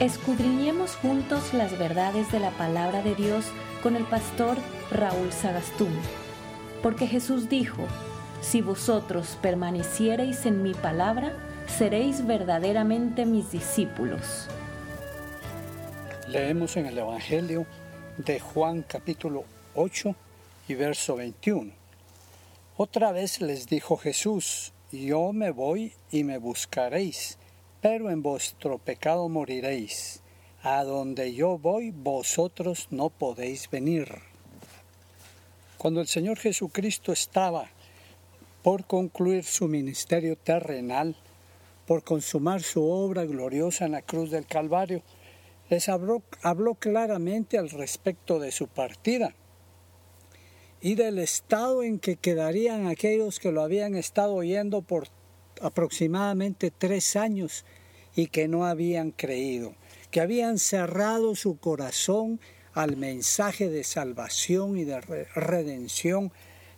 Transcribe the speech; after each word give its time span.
Escudriñemos 0.00 0.96
juntos 0.96 1.52
las 1.52 1.78
verdades 1.78 2.32
de 2.32 2.40
la 2.40 2.52
palabra 2.52 3.02
de 3.02 3.14
Dios 3.14 3.44
con 3.82 3.96
el 3.96 4.04
pastor 4.04 4.56
Raúl 4.90 5.30
Sagastún. 5.30 5.94
Porque 6.82 7.06
Jesús 7.06 7.50
dijo, 7.50 7.86
si 8.40 8.62
vosotros 8.62 9.36
permaneciereis 9.42 10.46
en 10.46 10.62
mi 10.62 10.72
palabra, 10.72 11.34
seréis 11.66 12.26
verdaderamente 12.26 13.26
mis 13.26 13.52
discípulos. 13.52 14.48
Leemos 16.28 16.78
en 16.78 16.86
el 16.86 16.96
Evangelio 16.96 17.66
de 18.16 18.40
Juan 18.40 18.82
capítulo 18.88 19.44
8 19.74 20.14
y 20.68 20.74
verso 20.76 21.16
21. 21.16 21.72
Otra 22.78 23.12
vez 23.12 23.42
les 23.42 23.68
dijo 23.68 23.98
Jesús, 23.98 24.72
yo 24.90 25.34
me 25.34 25.50
voy 25.50 25.92
y 26.10 26.24
me 26.24 26.38
buscaréis 26.38 27.36
pero 27.80 28.10
en 28.10 28.22
vuestro 28.22 28.78
pecado 28.78 29.28
moriréis. 29.28 30.22
A 30.62 30.84
donde 30.84 31.32
yo 31.32 31.56
voy, 31.56 31.90
vosotros 31.90 32.88
no 32.90 33.08
podéis 33.08 33.70
venir. 33.70 34.08
Cuando 35.78 36.02
el 36.02 36.06
Señor 36.06 36.38
Jesucristo 36.38 37.12
estaba 37.12 37.70
por 38.62 38.84
concluir 38.84 39.44
su 39.44 39.68
ministerio 39.68 40.36
terrenal, 40.36 41.16
por 41.86 42.04
consumar 42.04 42.62
su 42.62 42.84
obra 42.84 43.24
gloriosa 43.24 43.86
en 43.86 43.92
la 43.92 44.02
cruz 44.02 44.30
del 44.30 44.46
Calvario, 44.46 45.02
les 45.70 45.88
habló, 45.88 46.22
habló 46.42 46.74
claramente 46.74 47.56
al 47.56 47.70
respecto 47.70 48.38
de 48.38 48.52
su 48.52 48.68
partida 48.68 49.34
y 50.82 50.94
del 50.94 51.18
estado 51.18 51.82
en 51.82 51.98
que 51.98 52.16
quedarían 52.16 52.86
aquellos 52.86 53.38
que 53.38 53.52
lo 53.52 53.62
habían 53.62 53.94
estado 53.94 54.34
oyendo 54.34 54.82
por 54.82 55.08
aproximadamente 55.60 56.70
tres 56.70 57.16
años 57.16 57.64
y 58.14 58.26
que 58.28 58.48
no 58.48 58.66
habían 58.66 59.10
creído, 59.12 59.74
que 60.10 60.20
habían 60.20 60.58
cerrado 60.58 61.34
su 61.34 61.58
corazón 61.58 62.40
al 62.72 62.96
mensaje 62.96 63.68
de 63.68 63.84
salvación 63.84 64.78
y 64.78 64.84
de 64.84 65.00
redención 65.00 66.32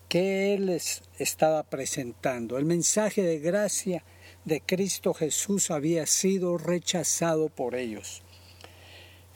que 0.08 0.54
Él 0.54 0.66
les 0.66 1.02
estaba 1.18 1.62
presentando. 1.62 2.58
El 2.58 2.64
mensaje 2.64 3.22
de 3.22 3.38
gracia 3.38 4.04
de 4.44 4.60
Cristo 4.60 5.14
Jesús 5.14 5.70
había 5.70 6.06
sido 6.06 6.58
rechazado 6.58 7.48
por 7.48 7.74
ellos. 7.74 8.22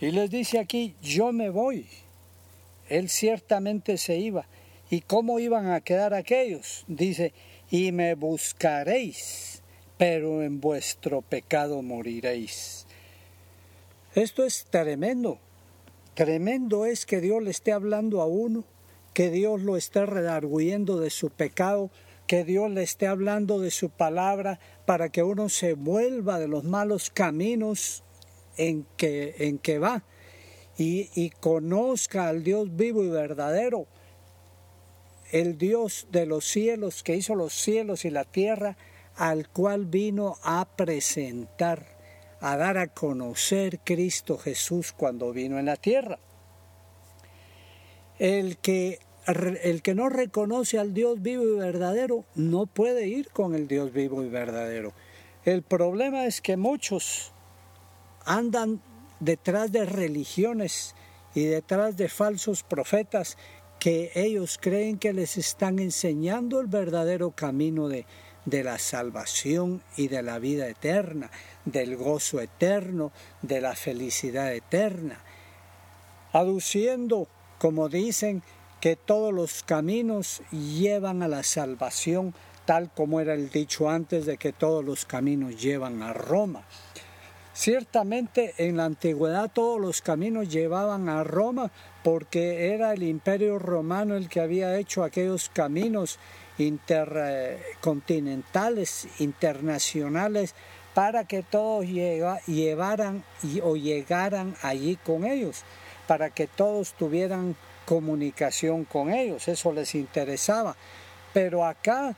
Y 0.00 0.10
les 0.10 0.30
dice 0.30 0.58
aquí, 0.58 0.94
yo 1.00 1.32
me 1.32 1.48
voy. 1.48 1.86
Él 2.88 3.08
ciertamente 3.08 3.96
se 3.96 4.18
iba. 4.18 4.46
¿Y 4.90 5.00
cómo 5.00 5.38
iban 5.38 5.70
a 5.70 5.80
quedar 5.80 6.14
aquellos? 6.14 6.84
Dice, 6.86 7.32
y 7.70 7.92
me 7.92 8.14
buscaréis, 8.14 9.62
pero 9.98 10.42
en 10.42 10.60
vuestro 10.60 11.22
pecado 11.22 11.82
moriréis. 11.82 12.86
Esto 14.14 14.44
es 14.44 14.66
tremendo. 14.70 15.38
Tremendo 16.14 16.86
es 16.86 17.04
que 17.04 17.20
Dios 17.20 17.42
le 17.42 17.50
esté 17.50 17.72
hablando 17.72 18.22
a 18.22 18.26
uno, 18.26 18.64
que 19.12 19.30
Dios 19.30 19.62
lo 19.62 19.76
esté 19.76 20.06
redarguyendo 20.06 20.98
de 20.98 21.10
su 21.10 21.30
pecado, 21.30 21.90
que 22.26 22.44
Dios 22.44 22.70
le 22.70 22.82
esté 22.82 23.06
hablando 23.06 23.60
de 23.60 23.70
su 23.70 23.90
palabra 23.90 24.58
para 24.84 25.10
que 25.10 25.22
uno 25.22 25.48
se 25.48 25.74
vuelva 25.74 26.38
de 26.38 26.48
los 26.48 26.64
malos 26.64 27.10
caminos 27.10 28.02
en 28.56 28.86
que, 28.96 29.34
en 29.38 29.58
que 29.58 29.78
va 29.78 30.04
y, 30.78 31.10
y 31.14 31.30
conozca 31.30 32.28
al 32.28 32.42
Dios 32.42 32.74
vivo 32.74 33.04
y 33.04 33.08
verdadero 33.08 33.86
el 35.32 35.58
Dios 35.58 36.06
de 36.10 36.26
los 36.26 36.44
cielos, 36.44 37.02
que 37.02 37.16
hizo 37.16 37.34
los 37.34 37.52
cielos 37.52 38.04
y 38.04 38.10
la 38.10 38.24
tierra, 38.24 38.76
al 39.16 39.48
cual 39.48 39.86
vino 39.86 40.36
a 40.42 40.66
presentar, 40.76 41.86
a 42.40 42.56
dar 42.56 42.78
a 42.78 42.88
conocer 42.88 43.80
Cristo 43.80 44.38
Jesús 44.38 44.92
cuando 44.92 45.32
vino 45.32 45.58
en 45.58 45.66
la 45.66 45.76
tierra. 45.76 46.18
El 48.18 48.58
que, 48.58 49.00
el 49.62 49.82
que 49.82 49.94
no 49.94 50.08
reconoce 50.08 50.78
al 50.78 50.94
Dios 50.94 51.22
vivo 51.22 51.44
y 51.44 51.58
verdadero 51.58 52.24
no 52.34 52.66
puede 52.66 53.08
ir 53.08 53.30
con 53.30 53.54
el 53.54 53.68
Dios 53.68 53.92
vivo 53.92 54.22
y 54.22 54.28
verdadero. 54.28 54.92
El 55.44 55.62
problema 55.62 56.26
es 56.26 56.40
que 56.40 56.56
muchos 56.56 57.32
andan 58.24 58.82
detrás 59.20 59.72
de 59.72 59.84
religiones 59.84 60.94
y 61.34 61.44
detrás 61.44 61.96
de 61.96 62.08
falsos 62.08 62.62
profetas 62.62 63.36
que 63.78 64.10
ellos 64.14 64.58
creen 64.60 64.98
que 64.98 65.12
les 65.12 65.36
están 65.36 65.78
enseñando 65.78 66.60
el 66.60 66.66
verdadero 66.66 67.30
camino 67.30 67.88
de, 67.88 68.06
de 68.46 68.64
la 68.64 68.78
salvación 68.78 69.82
y 69.96 70.08
de 70.08 70.22
la 70.22 70.38
vida 70.38 70.68
eterna, 70.68 71.30
del 71.64 71.96
gozo 71.96 72.40
eterno, 72.40 73.12
de 73.42 73.60
la 73.60 73.74
felicidad 73.74 74.54
eterna, 74.54 75.20
aduciendo, 76.32 77.28
como 77.58 77.88
dicen, 77.88 78.42
que 78.80 78.94
todos 78.94 79.32
los 79.32 79.62
caminos 79.62 80.42
llevan 80.50 81.22
a 81.22 81.28
la 81.28 81.42
salvación, 81.42 82.34
tal 82.66 82.90
como 82.92 83.20
era 83.20 83.34
el 83.34 83.50
dicho 83.50 83.90
antes 83.90 84.26
de 84.26 84.36
que 84.36 84.52
todos 84.52 84.84
los 84.84 85.04
caminos 85.04 85.60
llevan 85.60 86.02
a 86.02 86.12
Roma. 86.12 86.64
Ciertamente 87.52 88.54
en 88.58 88.76
la 88.76 88.84
antigüedad 88.84 89.50
todos 89.52 89.80
los 89.80 90.02
caminos 90.02 90.50
llevaban 90.50 91.08
a 91.08 91.24
Roma 91.24 91.70
porque 92.06 92.72
era 92.72 92.92
el 92.92 93.02
imperio 93.02 93.58
romano 93.58 94.14
el 94.14 94.28
que 94.28 94.38
había 94.38 94.78
hecho 94.78 95.02
aquellos 95.02 95.50
caminos 95.52 96.20
intercontinentales, 96.56 99.08
internacionales, 99.18 100.54
para 100.94 101.24
que 101.24 101.42
todos 101.42 101.84
llevaran 101.84 103.24
o 103.60 103.74
llegaran 103.74 104.54
allí 104.62 104.94
con 105.04 105.24
ellos, 105.24 105.64
para 106.06 106.30
que 106.30 106.46
todos 106.46 106.92
tuvieran 106.92 107.56
comunicación 107.86 108.84
con 108.84 109.12
ellos, 109.12 109.48
eso 109.48 109.72
les 109.72 109.96
interesaba. 109.96 110.76
Pero 111.34 111.64
acá 111.64 112.14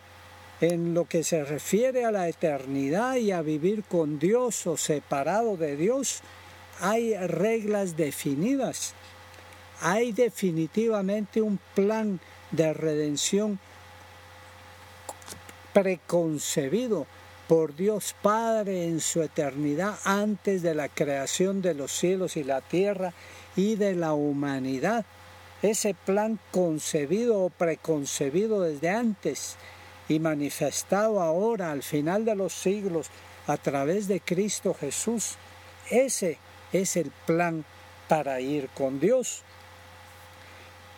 en 0.61 0.93
lo 0.93 1.07
que 1.07 1.25
se 1.25 1.45
refiere 1.45 2.05
a 2.05 2.13
la 2.13 2.29
eternidad 2.29 3.17
y 3.17 3.31
a 3.31 3.41
vivir 3.41 3.85
con 3.85 4.19
Dios 4.19 4.67
o 4.67 4.77
separado 4.77 5.57
de 5.57 5.77
Dios, 5.77 6.21
hay 6.79 7.17
reglas 7.17 7.97
definidas. 7.97 8.95
Hay 9.81 10.13
definitivamente 10.13 11.41
un 11.41 11.59
plan 11.75 12.21
de 12.51 12.73
redención 12.73 13.59
preconcebido 15.73 17.07
por 17.47 17.77
Dios 17.77 18.15
Padre 18.21 18.85
en 18.85 19.01
su 19.01 19.23
eternidad 19.23 19.99
antes 20.05 20.63
de 20.63 20.75
la 20.75 20.89
creación 20.89 21.63
de 21.63 21.75
los 21.75 21.93
cielos 21.93 22.37
y 22.37 22.45
la 22.45 22.61
tierra 22.61 23.13
y 23.57 23.77
de 23.77 23.95
la 23.95 24.13
humanidad. 24.13 25.05
Ese 25.63 25.95
plan 25.95 26.39
concebido 26.51 27.41
o 27.41 27.51
preconcebido 27.51 28.61
desde 28.61 28.91
antes 28.91 29.57
y 30.09 30.19
manifestado 30.19 31.21
ahora 31.21 31.71
al 31.71 31.83
final 31.83 32.25
de 32.25 32.35
los 32.35 32.53
siglos 32.53 33.09
a 33.47 33.57
través 33.57 34.09
de 34.09 34.21
Cristo 34.21 34.75
Jesús. 34.79 35.37
Ese 35.91 36.39
es 36.73 36.97
el 36.97 37.11
plan 37.27 37.65
para 38.09 38.41
ir 38.41 38.69
con 38.71 39.01
Dios. 39.01 39.43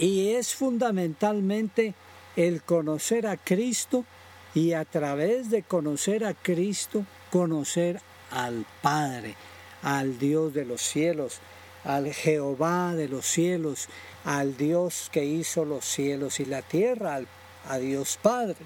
Y 0.01 0.31
es 0.31 0.55
fundamentalmente 0.55 1.95
el 2.35 2.63
conocer 2.63 3.27
a 3.27 3.37
Cristo 3.37 4.07
y 4.55 4.73
a 4.73 4.87
través 4.87 5.51
de 5.51 5.63
conocer 5.63 6.25
a 6.25 6.33
Cristo, 6.33 7.05
conocer 7.31 8.01
al 8.31 8.65
Padre, 8.81 9.37
al 9.83 10.19
Dios 10.19 10.55
de 10.55 10.65
los 10.65 10.81
cielos, 10.81 11.41
al 11.85 12.13
Jehová 12.15 12.95
de 12.95 13.09
los 13.09 13.27
cielos, 13.27 13.89
al 14.25 14.57
Dios 14.57 15.11
que 15.13 15.27
hizo 15.27 15.67
los 15.67 15.85
cielos 15.85 16.41
y 16.41 16.47
la 16.47 16.63
tierra, 16.63 17.17
al, 17.17 17.29
a 17.69 17.77
Dios 17.79 18.19
Padre. 18.23 18.57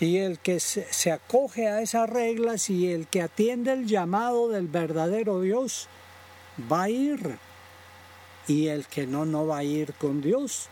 Y 0.00 0.16
el 0.16 0.38
que 0.38 0.60
se, 0.60 1.12
acoge 1.12 1.68
a 1.68 1.82
esas 1.82 2.08
reglas 2.08 2.70
y 2.70 2.90
el 2.90 3.06
que 3.06 3.20
atiende 3.20 3.72
el 3.72 3.86
llamado 3.86 4.48
del 4.48 4.66
verdadero 4.66 5.42
Dios 5.42 5.88
va 6.72 6.84
a 6.84 6.90
ir. 6.90 7.38
Y 8.48 8.68
el 8.68 8.86
que 8.86 9.06
no, 9.06 9.24
no 9.24 9.46
va 9.46 9.58
a 9.58 9.64
ir 9.64 9.94
con 9.94 10.20
Dios. 10.20 10.68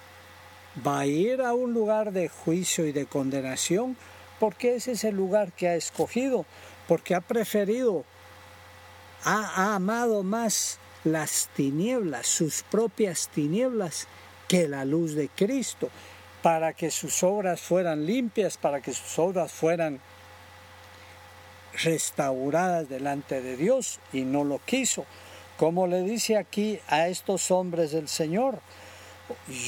Va 0.87 1.01
a 1.01 1.07
ir 1.07 1.43
a 1.43 1.53
un 1.55 1.73
lugar 1.73 2.13
de 2.13 2.29
juicio 2.29 2.87
y 2.87 2.93
de 2.93 3.07
condenación 3.07 3.97
porque 4.41 4.75
ese 4.75 4.93
es 4.93 5.05
el 5.05 5.15
lugar 5.15 5.53
que 5.53 5.69
ha 5.69 5.77
escogido, 5.77 6.47
porque 6.89 7.15
ha 7.15 7.21
preferido, 7.21 8.05
ha 9.23 9.75
amado 9.75 10.23
más 10.23 10.79
las 11.05 11.51
tinieblas, 11.55 12.27
sus 12.27 12.63
propias 12.63 13.29
tinieblas, 13.29 14.09
que 14.49 14.67
la 14.67 14.85
luz 14.85 15.15
de 15.15 15.29
Cristo 15.29 15.91
para 16.43 16.73
que 16.73 16.91
sus 16.91 17.23
obras 17.23 17.61
fueran 17.61 18.07
limpias, 18.07 18.57
para 18.57 18.81
que 18.81 18.93
sus 18.93 19.19
obras 19.19 19.53
fueran 19.53 20.01
restauradas 21.85 22.89
delante 22.89 23.43
de 23.43 23.57
Dios 23.57 24.01
y 24.13 24.23
no 24.23 24.43
lo 24.43 24.59
quiso. 24.59 25.05
Como 25.61 25.87
le 25.87 26.03
dice 26.05 26.39
aquí 26.39 26.81
a 26.89 27.09
estos 27.09 27.51
hombres 27.51 27.93
del 27.93 28.09
Señor, 28.09 28.61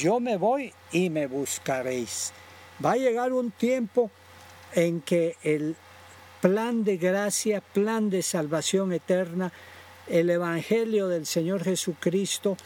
yo 0.01 0.19
me 0.19 0.37
voy 0.37 0.73
y 0.91 1.11
me 1.11 1.27
buscaréis. 1.27 2.33
Va 2.83 2.93
a 2.93 2.97
llegar 2.97 3.31
un 3.31 3.51
tiempo 3.51 4.09
en 4.73 5.01
que 5.01 5.35
el 5.43 5.75
plan 6.41 6.83
de 6.83 6.97
gracia, 6.97 7.61
plan 7.61 8.09
de 8.09 8.23
salvación 8.23 8.91
eterna, 8.91 9.53
el 10.07 10.31
Evangelio 10.31 11.09
del 11.09 11.27
Señor 11.27 11.63
Jesucristo, 11.63 12.57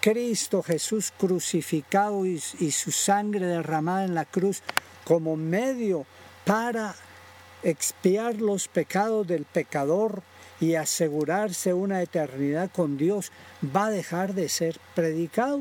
Cristo 0.00 0.60
Jesús 0.64 1.12
crucificado 1.16 2.26
y, 2.26 2.42
y 2.58 2.72
su 2.72 2.90
sangre 2.90 3.46
derramada 3.46 4.06
en 4.06 4.16
la 4.16 4.24
cruz 4.24 4.60
como 5.04 5.36
medio 5.36 6.04
para 6.44 6.96
expiar 7.62 8.40
los 8.40 8.66
pecados 8.66 9.24
del 9.24 9.44
pecador 9.44 10.24
y 10.64 10.76
asegurarse 10.76 11.74
una 11.74 12.00
eternidad 12.00 12.70
con 12.70 12.96
Dios, 12.96 13.32
va 13.64 13.86
a 13.86 13.90
dejar 13.90 14.32
de 14.32 14.48
ser 14.48 14.78
predicado. 14.94 15.60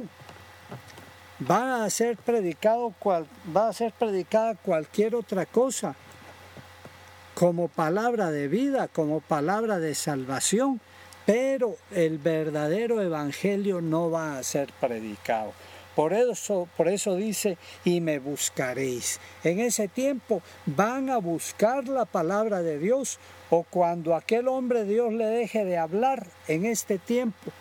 Va 1.50 1.84
a 1.84 1.90
ser 1.90 2.16
predicado 2.16 2.94
va 3.06 3.68
a 3.68 3.74
ser 3.74 3.92
predicada 3.92 4.56
cualquier 4.56 5.16
otra 5.16 5.46
cosa 5.46 5.94
como 7.34 7.68
palabra 7.68 8.32
de 8.32 8.48
vida, 8.48 8.88
como 8.88 9.20
palabra 9.20 9.80
de 9.80 9.94
salvación, 9.94 10.80
pero 11.26 11.76
el 11.92 12.18
verdadero 12.18 13.02
evangelio 13.02 13.82
no 13.82 14.10
va 14.10 14.38
a 14.38 14.44
ser 14.44 14.72
predicado. 14.80 15.52
Por 15.96 16.14
eso, 16.14 16.68
por 16.78 16.88
eso 16.88 17.16
dice, 17.16 17.58
y 17.84 18.00
me 18.00 18.20
buscaréis. 18.20 19.20
En 19.44 19.60
ese 19.60 19.88
tiempo 19.88 20.42
van 20.66 21.10
a 21.10 21.18
buscar 21.18 21.88
la 21.88 22.06
palabra 22.06 22.64
de 22.64 22.80
Dios 22.80 23.20
o 23.56 23.62
cuando 23.62 24.16
aquel 24.16 24.48
hombre 24.48 24.84
Dios 24.84 25.14
le 25.14 25.28
deje 25.28 25.64
de 25.64 25.78
hablar 25.78 26.26
en 26.48 26.66
este 26.66 26.98
tiempo, 26.98 27.52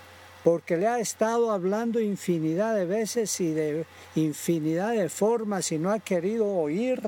porque 0.43 0.79
le 0.79 0.87
ha 0.87 0.99
estado 0.99 1.53
hablando 1.53 2.01
infinidad 2.01 2.75
de 2.75 2.87
veces 2.87 3.39
y 3.43 3.53
de 3.53 3.85
infinidad 4.15 4.93
de 4.93 5.11
formas 5.11 5.71
y 5.71 5.77
no 5.77 5.91
ha 5.91 5.99
querido 5.99 6.47
oír, 6.47 6.99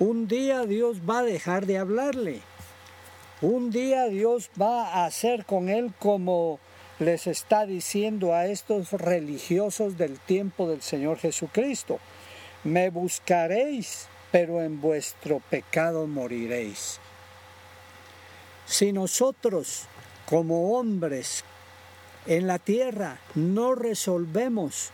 un 0.00 0.26
día 0.26 0.66
Dios 0.66 1.02
va 1.08 1.20
a 1.20 1.22
dejar 1.22 1.66
de 1.66 1.78
hablarle. 1.78 2.40
Un 3.40 3.70
día 3.70 4.06
Dios 4.06 4.50
va 4.60 4.88
a 4.88 5.06
hacer 5.06 5.44
con 5.44 5.68
él 5.68 5.92
como 6.00 6.58
les 6.98 7.28
está 7.28 7.66
diciendo 7.66 8.34
a 8.34 8.46
estos 8.46 8.90
religiosos 8.90 9.96
del 9.96 10.18
tiempo 10.18 10.68
del 10.68 10.82
Señor 10.82 11.18
Jesucristo. 11.18 12.00
Me 12.64 12.90
buscaréis, 12.90 14.08
pero 14.32 14.60
en 14.60 14.80
vuestro 14.80 15.40
pecado 15.50 16.08
moriréis. 16.08 16.98
Si 18.66 18.92
nosotros, 18.92 19.84
como 20.26 20.78
hombres 20.78 21.44
en 22.26 22.46
la 22.46 22.58
tierra, 22.58 23.18
no 23.34 23.74
resolvemos 23.74 24.92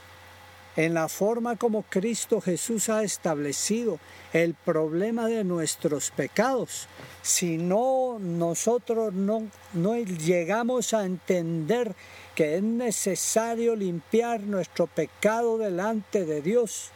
en 0.76 0.94
la 0.94 1.08
forma 1.08 1.56
como 1.56 1.82
Cristo 1.82 2.40
Jesús 2.40 2.88
ha 2.88 3.02
establecido 3.02 3.98
el 4.32 4.54
problema 4.54 5.26
de 5.26 5.42
nuestros 5.44 6.10
pecados. 6.10 6.86
Si 7.22 7.56
no 7.56 8.18
nosotros 8.20 9.12
no, 9.12 9.48
no 9.74 9.96
llegamos 9.96 10.94
a 10.94 11.04
entender 11.04 11.94
que 12.34 12.56
es 12.56 12.62
necesario 12.62 13.74
limpiar 13.74 14.40
nuestro 14.40 14.86
pecado 14.86 15.58
delante 15.58 16.24
de 16.24 16.40
Dios, 16.40 16.92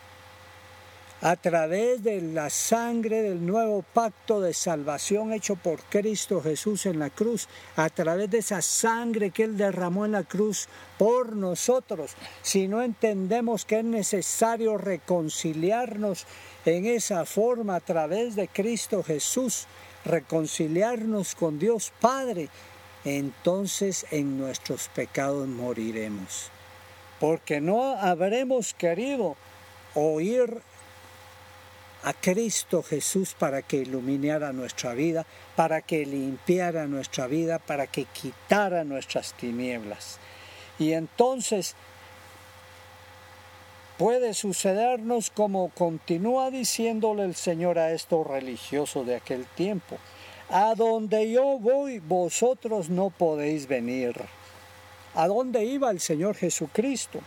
a 1.20 1.36
través 1.36 2.02
de 2.02 2.20
la 2.20 2.50
sangre 2.50 3.22
del 3.22 3.44
nuevo 3.44 3.82
pacto 3.82 4.40
de 4.40 4.52
salvación 4.52 5.32
hecho 5.32 5.56
por 5.56 5.80
Cristo 5.84 6.42
Jesús 6.42 6.86
en 6.86 6.98
la 6.98 7.10
cruz, 7.10 7.48
a 7.76 7.88
través 7.88 8.30
de 8.30 8.38
esa 8.38 8.60
sangre 8.60 9.30
que 9.30 9.44
Él 9.44 9.56
derramó 9.56 10.04
en 10.04 10.12
la 10.12 10.24
cruz 10.24 10.68
por 10.98 11.34
nosotros, 11.34 12.12
si 12.42 12.68
no 12.68 12.82
entendemos 12.82 13.64
que 13.64 13.78
es 13.78 13.84
necesario 13.84 14.76
reconciliarnos 14.76 16.26
en 16.66 16.86
esa 16.86 17.24
forma 17.24 17.76
a 17.76 17.80
través 17.80 18.36
de 18.36 18.48
Cristo 18.48 19.02
Jesús, 19.02 19.66
reconciliarnos 20.04 21.34
con 21.34 21.58
Dios 21.58 21.92
Padre, 22.00 22.48
entonces 23.04 24.06
en 24.10 24.38
nuestros 24.38 24.88
pecados 24.88 25.46
moriremos. 25.46 26.50
Porque 27.20 27.60
no 27.60 27.96
habremos 27.96 28.74
querido 28.74 29.36
oír 29.94 30.60
a 32.04 32.12
Cristo 32.12 32.82
Jesús 32.82 33.34
para 33.38 33.62
que 33.62 33.78
iluminara 33.78 34.52
nuestra 34.52 34.92
vida, 34.92 35.24
para 35.56 35.80
que 35.80 36.04
limpiara 36.04 36.86
nuestra 36.86 37.26
vida, 37.26 37.58
para 37.58 37.86
que 37.86 38.04
quitara 38.04 38.84
nuestras 38.84 39.32
tinieblas. 39.32 40.18
Y 40.78 40.92
entonces 40.92 41.74
puede 43.96 44.34
sucedernos 44.34 45.30
como 45.30 45.70
continúa 45.70 46.50
diciéndole 46.50 47.24
el 47.24 47.34
Señor 47.34 47.78
a 47.78 47.92
estos 47.92 48.26
religiosos 48.26 49.06
de 49.06 49.16
aquel 49.16 49.46
tiempo. 49.46 49.96
A 50.50 50.74
donde 50.74 51.30
yo 51.30 51.58
voy, 51.58 52.00
vosotros 52.00 52.90
no 52.90 53.08
podéis 53.08 53.66
venir. 53.66 54.14
¿A 55.14 55.26
dónde 55.26 55.64
iba 55.64 55.90
el 55.90 56.00
Señor 56.00 56.36
Jesucristo? 56.36 57.20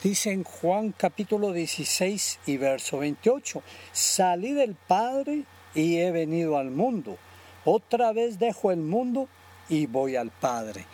Dice 0.00 0.30
en 0.30 0.42
Juan 0.42 0.94
capítulo 0.96 1.52
16 1.52 2.38
y 2.46 2.56
verso 2.56 3.00
28, 3.00 3.62
salí 3.92 4.52
del 4.52 4.74
Padre 4.74 5.42
y 5.74 5.98
he 5.98 6.10
venido 6.10 6.56
al 6.56 6.70
mundo. 6.70 7.18
Otra 7.66 8.14
vez 8.14 8.38
dejo 8.38 8.72
el 8.72 8.80
mundo 8.80 9.28
y 9.68 9.84
voy 9.84 10.16
al 10.16 10.30
Padre. 10.30 10.86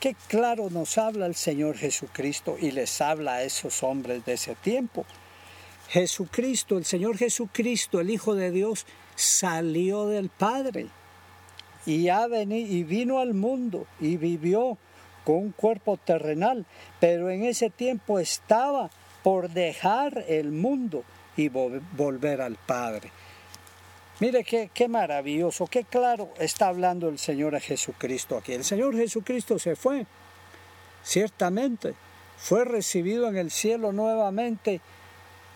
Qué 0.00 0.16
claro 0.26 0.70
nos 0.70 0.98
habla 0.98 1.26
el 1.26 1.36
Señor 1.36 1.76
Jesucristo 1.76 2.56
y 2.60 2.72
les 2.72 3.00
habla 3.00 3.34
a 3.34 3.42
esos 3.44 3.84
hombres 3.84 4.24
de 4.24 4.32
ese 4.32 4.56
tiempo. 4.56 5.06
Jesucristo, 5.90 6.78
el 6.78 6.84
Señor 6.84 7.18
Jesucristo, 7.18 8.00
el 8.00 8.10
Hijo 8.10 8.34
de 8.34 8.50
Dios, 8.50 8.86
salió 9.14 10.06
del 10.08 10.30
Padre 10.30 10.88
y, 11.86 12.08
y 12.10 12.82
vino 12.82 13.20
al 13.20 13.34
mundo 13.34 13.86
y 14.00 14.16
vivió 14.16 14.78
con 15.24 15.36
un 15.36 15.52
cuerpo 15.52 15.96
terrenal, 15.96 16.66
pero 17.00 17.30
en 17.30 17.44
ese 17.44 17.70
tiempo 17.70 18.18
estaba 18.18 18.90
por 19.22 19.50
dejar 19.50 20.24
el 20.28 20.50
mundo 20.50 21.04
y 21.36 21.48
volver 21.48 22.40
al 22.40 22.56
Padre. 22.56 23.10
Mire 24.20 24.44
qué, 24.44 24.70
qué, 24.72 24.88
maravilloso, 24.88 25.66
qué 25.66 25.84
claro 25.84 26.30
está 26.38 26.68
hablando 26.68 27.08
el 27.08 27.18
Señor 27.18 27.58
Jesucristo 27.60 28.36
aquí. 28.36 28.52
El 28.52 28.64
Señor 28.64 28.96
Jesucristo 28.96 29.58
se 29.58 29.74
fue, 29.74 30.06
ciertamente, 31.02 31.94
fue 32.36 32.64
recibido 32.64 33.28
en 33.28 33.36
el 33.36 33.50
cielo 33.50 33.92
nuevamente 33.92 34.80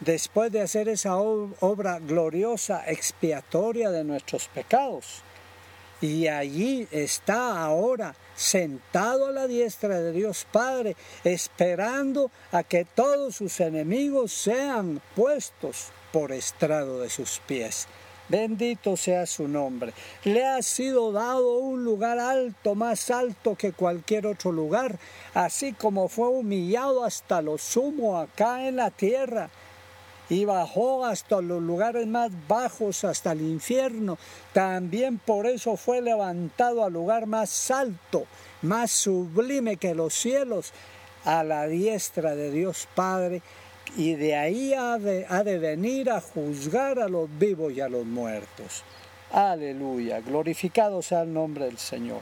después 0.01 0.53
de 0.53 0.63
hacer 0.63 0.89
esa 0.89 1.17
obra 1.17 1.99
gloriosa, 1.99 2.85
expiatoria 2.87 3.91
de 3.91 4.05
nuestros 4.05 4.49
pecados. 4.49 5.23
Y 6.01 6.29
allí 6.29 6.87
está 6.91 7.63
ahora 7.63 8.15
sentado 8.35 9.27
a 9.27 9.33
la 9.33 9.47
diestra 9.47 10.01
de 10.01 10.13
Dios 10.13 10.47
Padre, 10.51 10.95
esperando 11.25 12.31
a 12.53 12.63
que 12.63 12.85
todos 12.85 13.37
sus 13.37 13.61
enemigos 13.61 14.33
sean 14.33 15.01
puestos 15.15 15.87
por 16.13 16.33
estrado 16.33 17.01
de 17.01 17.09
sus 17.09 17.41
pies. 17.47 17.89
Bendito 18.29 18.97
sea 18.97 19.25
su 19.25 19.47
nombre. 19.47 19.93
Le 20.25 20.45
ha 20.45 20.61
sido 20.61 21.13
dado 21.13 21.59
un 21.59 21.85
lugar 21.85 22.19
alto, 22.19 22.75
más 22.75 23.11
alto 23.11 23.55
que 23.55 23.73
cualquier 23.73 24.27
otro 24.27 24.51
lugar, 24.51 24.99
así 25.33 25.73
como 25.73 26.09
fue 26.09 26.29
humillado 26.29 27.05
hasta 27.05 27.41
lo 27.41 27.57
sumo 27.57 28.19
acá 28.19 28.67
en 28.67 28.77
la 28.77 28.91
tierra 28.91 29.49
y 30.29 30.45
bajó 30.45 31.05
hasta 31.05 31.41
los 31.41 31.63
lugares 31.63 32.07
más 32.07 32.31
bajos, 32.49 33.05
hasta 33.05 33.33
el 33.33 33.43
infierno. 33.43 34.19
También 34.53 35.19
por 35.19 35.47
eso 35.47 35.77
fue 35.77 36.03
levantado 36.03 36.85
al 36.85 36.93
lugar 36.93 37.27
más 37.27 37.71
alto, 37.71 38.27
más 38.63 38.91
sublime 38.91 39.77
que 39.77 39.95
los 39.95 40.15
cielos, 40.15 40.73
a 41.25 41.43
la 41.43 41.67
diestra 41.67 42.35
de 42.35 42.51
Dios 42.51 42.89
Padre, 42.95 43.43
y 43.97 44.15
de 44.15 44.37
ahí 44.37 44.75
ha 44.75 44.99
de, 44.99 45.27
ha 45.29 45.43
de 45.43 45.59
venir 45.59 46.11
a 46.11 46.21
juzgar 46.21 46.99
a 46.99 47.09
los 47.09 47.29
vivos 47.39 47.73
y 47.73 47.81
a 47.81 47.89
los 47.89 48.05
muertos. 48.05 48.85
Aleluya, 49.33 50.21
glorificado 50.21 51.03
sea 51.03 51.23
el 51.23 51.33
nombre 51.33 51.65
del 51.67 51.79
Señor. 51.79 52.21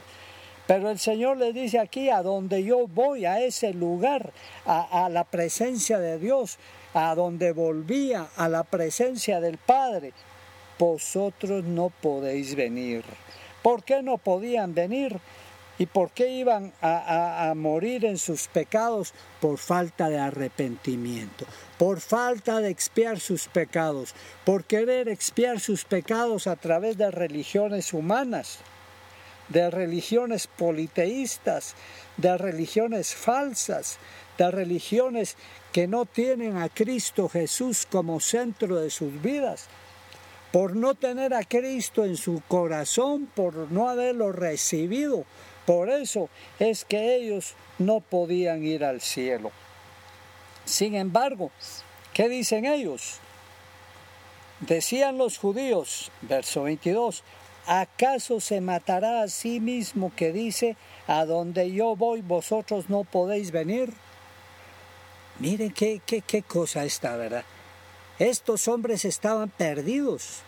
Pero 0.67 0.89
el 0.89 0.97
Señor 0.97 1.37
le 1.37 1.53
dice 1.53 1.77
aquí, 1.77 2.09
a 2.09 2.23
donde 2.23 2.63
yo 2.63 2.87
voy, 2.87 3.25
a 3.25 3.39
ese 3.39 3.73
lugar, 3.73 4.31
a, 4.65 5.05
a 5.05 5.09
la 5.09 5.23
presencia 5.23 5.99
de 5.99 6.17
Dios, 6.17 6.57
a 6.95 7.13
donde 7.13 7.51
volvía 7.51 8.29
a 8.37 8.47
la 8.47 8.63
presencia 8.63 9.41
del 9.41 9.57
Padre, 9.57 10.13
vosotros 10.79 11.65
no 11.65 11.89
podéis 11.89 12.55
venir. 12.55 13.03
¿Por 13.61 13.83
qué 13.83 14.01
no 14.01 14.17
podían 14.17 14.73
venir? 14.73 15.19
¿Y 15.77 15.87
por 15.87 16.11
qué 16.11 16.29
iban 16.29 16.71
a, 16.81 17.51
morir 17.53 18.05
en 18.05 18.17
sus 18.17 18.47
pecados? 18.47 19.13
Por 19.41 19.57
falta 19.57 20.07
de 20.07 20.19
arrepentimiento, 20.19 21.45
por 21.77 21.99
falta 21.99 22.61
de 22.61 22.69
expiar 22.69 23.19
sus 23.19 23.49
pecados, 23.49 24.15
por 24.45 24.63
querer 24.63 25.09
expiar 25.09 25.59
sus 25.59 25.83
pecados 25.83 26.47
a 26.47 26.55
través 26.55 26.97
de 26.97 27.11
religiones 27.11 27.91
humanas, 27.91 28.59
de 29.49 29.69
religiones 29.69 30.47
politeístas, 30.47 31.75
de 32.15 32.37
religiones 32.37 33.13
falsas, 33.13 33.97
de 34.37 34.51
religiones 34.51 35.37
que 35.71 35.87
no 35.87 36.05
tienen 36.05 36.57
a 36.57 36.69
Cristo 36.69 37.29
Jesús 37.29 37.85
como 37.89 38.19
centro 38.19 38.77
de 38.77 38.89
sus 38.89 39.21
vidas. 39.21 39.67
por 40.51 40.73
no 40.73 40.95
tener 40.95 41.33
a 41.33 41.43
Cristo 41.43 42.05
en 42.05 42.15
su 42.15 42.41
corazón, 42.47 43.29
por 43.35 43.69
no 43.73 43.89
haberlo 43.89 44.31
recibido. 44.31 45.25
Por 45.65 45.89
eso 45.89 46.29
es 46.59 46.85
que 46.85 47.15
ellos 47.17 47.55
no 47.77 47.99
podían 47.99 48.63
ir 48.63 48.85
al 48.85 49.01
cielo. 49.01 49.51
Sin 50.63 50.95
embargo, 50.95 51.51
¿qué 52.13 52.29
dicen 52.29 52.63
ellos? 52.63 53.19
Decían 54.61 55.17
los 55.17 55.37
judíos, 55.37 56.09
verso 56.21 56.63
22, 56.63 57.23
¿acaso 57.67 58.39
se 58.39 58.61
matará 58.61 59.23
a 59.23 59.27
sí 59.27 59.59
mismo 59.59 60.13
que 60.15 60.31
dice, 60.31 60.77
a 61.05 61.25
donde 61.25 61.73
yo 61.73 61.97
voy 61.97 62.21
vosotros 62.21 62.89
no 62.89 63.03
podéis 63.03 63.51
venir? 63.51 63.93
Miren 65.39 65.71
qué, 65.71 66.01
qué, 66.05 66.21
qué 66.21 66.41
cosa 66.41 66.85
esta, 66.85 67.15
¿verdad? 67.17 67.43
Estos 68.19 68.67
hombres 68.67 69.03
estaban 69.03 69.49
perdidos. 69.49 70.41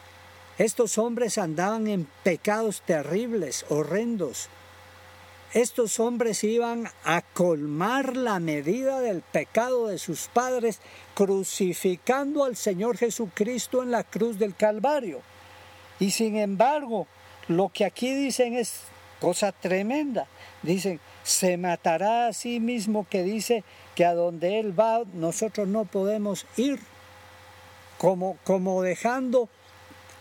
Estos 0.58 0.98
hombres 0.98 1.38
andaban 1.38 1.88
en 1.88 2.08
pecados 2.24 2.82
terribles, 2.82 3.66
horrendos. 3.70 4.50
Estos 5.54 6.00
hombres 6.00 6.44
iban 6.44 6.90
a 7.04 7.22
colmar 7.22 8.18
la 8.18 8.40
medida 8.40 9.00
del 9.02 9.22
pecado 9.22 9.88
de 9.88 9.98
sus 9.98 10.28
padres, 10.28 10.80
crucificando 11.14 12.44
al 12.44 12.56
Señor 12.56 12.98
Jesucristo 12.98 13.84
en 13.84 13.92
la 13.92 14.04
cruz 14.04 14.40
del 14.40 14.56
Calvario. 14.56 15.22
Y 16.00 16.12
sin 16.12 16.38
embargo, 16.38 17.08
lo 17.48 17.70
que 17.70 17.86
aquí 17.86 18.14
dicen 18.14 18.56
es 18.56 18.82
cosa 19.20 19.52
tremenda. 19.52 20.28
Dicen, 20.64 21.00
se 21.24 21.58
matará 21.58 22.28
a 22.28 22.34
sí 22.34 22.60
mismo 22.60 23.08
que 23.10 23.24
dice 23.24 23.64
que 23.98 24.06
a 24.06 24.14
donde 24.14 24.60
Él 24.60 24.80
va 24.80 25.02
nosotros 25.16 25.68
no 25.68 25.86
podemos 25.86 26.46
ir 26.56 26.80
como, 27.98 28.38
como 28.44 28.84
dejando 28.84 29.50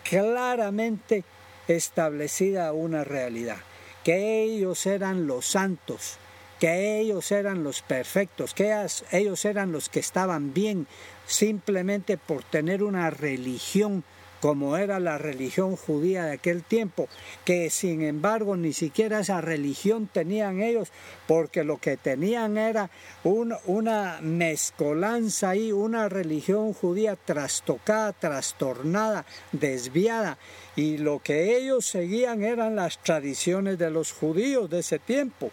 claramente 0.02 1.24
establecida 1.68 2.72
una 2.72 3.04
realidad, 3.04 3.58
que 4.02 4.44
ellos 4.44 4.86
eran 4.86 5.26
los 5.26 5.44
santos, 5.44 6.16
que 6.58 6.98
ellos 7.00 7.30
eran 7.30 7.64
los 7.64 7.82
perfectos, 7.82 8.54
que 8.54 8.74
ellos 9.12 9.44
eran 9.44 9.72
los 9.72 9.90
que 9.90 10.00
estaban 10.00 10.54
bien 10.54 10.86
simplemente 11.26 12.16
por 12.16 12.44
tener 12.44 12.82
una 12.82 13.10
religión 13.10 14.04
como 14.46 14.76
era 14.76 15.00
la 15.00 15.18
religión 15.18 15.74
judía 15.74 16.26
de 16.26 16.34
aquel 16.34 16.62
tiempo, 16.62 17.08
que 17.44 17.68
sin 17.68 18.00
embargo 18.02 18.56
ni 18.56 18.72
siquiera 18.72 19.18
esa 19.18 19.40
religión 19.40 20.06
tenían 20.06 20.62
ellos, 20.62 20.92
porque 21.26 21.64
lo 21.64 21.78
que 21.78 21.96
tenían 21.96 22.56
era 22.56 22.88
una 23.24 24.20
mezcolanza 24.20 25.50
ahí, 25.50 25.72
una 25.72 26.08
religión 26.08 26.74
judía 26.74 27.16
trastocada, 27.16 28.12
trastornada, 28.12 29.26
desviada, 29.50 30.38
y 30.76 30.98
lo 30.98 31.18
que 31.18 31.56
ellos 31.56 31.84
seguían 31.84 32.44
eran 32.44 32.76
las 32.76 33.02
tradiciones 33.02 33.78
de 33.78 33.90
los 33.90 34.12
judíos 34.12 34.70
de 34.70 34.78
ese 34.78 35.00
tiempo. 35.00 35.50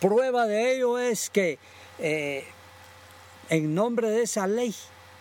Prueba 0.00 0.46
de 0.46 0.74
ello 0.74 0.98
es 0.98 1.28
que 1.28 1.58
eh, 1.98 2.46
en 3.50 3.74
nombre 3.74 4.08
de 4.08 4.22
esa 4.22 4.46
ley 4.46 4.74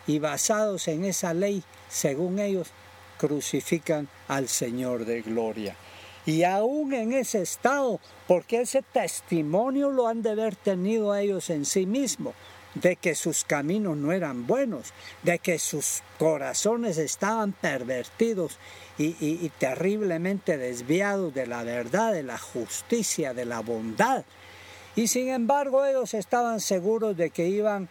y 0.07 0.19
basados 0.19 0.87
en 0.87 1.03
esa 1.03 1.33
ley, 1.33 1.63
según 1.95 2.39
ellos, 2.39 2.71
crucifican 3.17 4.09
al 4.27 4.49
Señor 4.49 5.05
de 5.05 5.21
gloria. 5.21 5.77
Y 6.25 6.43
aún 6.43 6.93
en 6.93 7.13
ese 7.13 7.41
estado, 7.41 8.01
porque 8.27 8.61
ese 8.61 8.81
testimonio 8.81 9.91
lo 9.91 10.07
han 10.07 10.21
de 10.21 10.31
haber 10.31 10.57
tenido 10.57 11.15
ellos 11.15 11.49
en 11.49 11.63
sí 11.63 11.85
mismos, 11.85 12.33
de 12.73 12.97
que 12.97 13.15
sus 13.15 13.45
caminos 13.45 13.95
no 13.95 14.11
eran 14.11 14.45
buenos, 14.45 14.91
de 15.23 15.39
que 15.39 15.57
sus 15.57 16.01
corazones 16.19 16.97
estaban 16.97 17.53
pervertidos 17.53 18.57
y, 18.97 19.15
y, 19.21 19.49
terriblemente 19.57 20.57
desviados 20.57 21.33
de 21.33 21.47
la 21.47 21.63
verdad, 21.63 22.11
de 22.11 22.23
la 22.23 22.37
justicia, 22.37 23.33
de 23.33 23.45
la 23.45 23.61
bondad. 23.61 24.25
Y 24.97 25.07
sin 25.07 25.29
embargo 25.29 25.85
ellos 25.85 26.13
estaban 26.13 26.59
seguros 26.59 27.15
de 27.15 27.29
que 27.29 27.47
iban 27.47 27.87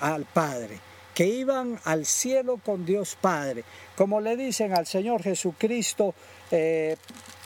al 0.00 0.24
Padre 0.24 0.87
que 1.18 1.26
iban 1.26 1.80
al 1.82 2.06
cielo 2.06 2.60
con 2.64 2.86
Dios 2.86 3.16
Padre, 3.20 3.64
como 3.96 4.20
le 4.20 4.36
dicen 4.36 4.72
al 4.72 4.86
Señor 4.86 5.20
Jesucristo 5.20 6.14
eh, 6.52 6.96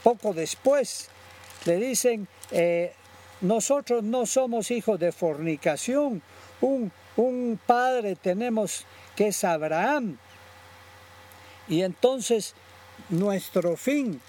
poco 0.03 0.35
después, 0.35 1.09
le 1.65 1.77
dicen, 1.79 2.29
eh, 2.51 2.93
nosotros 3.41 4.05
no 4.05 4.27
somos 4.27 4.71
hijos 4.71 5.01
de 5.01 5.11
fornicación, 5.11 6.21
un, 6.61 6.93
un 7.17 7.59
padre 7.67 8.15
tenemos 8.15 8.85
que 9.17 9.29
es 9.29 9.43
Abraham. 9.43 10.19
Y 11.67 11.81
entonces 11.81 12.53
nuestro 13.09 13.79
fin, 13.79 14.21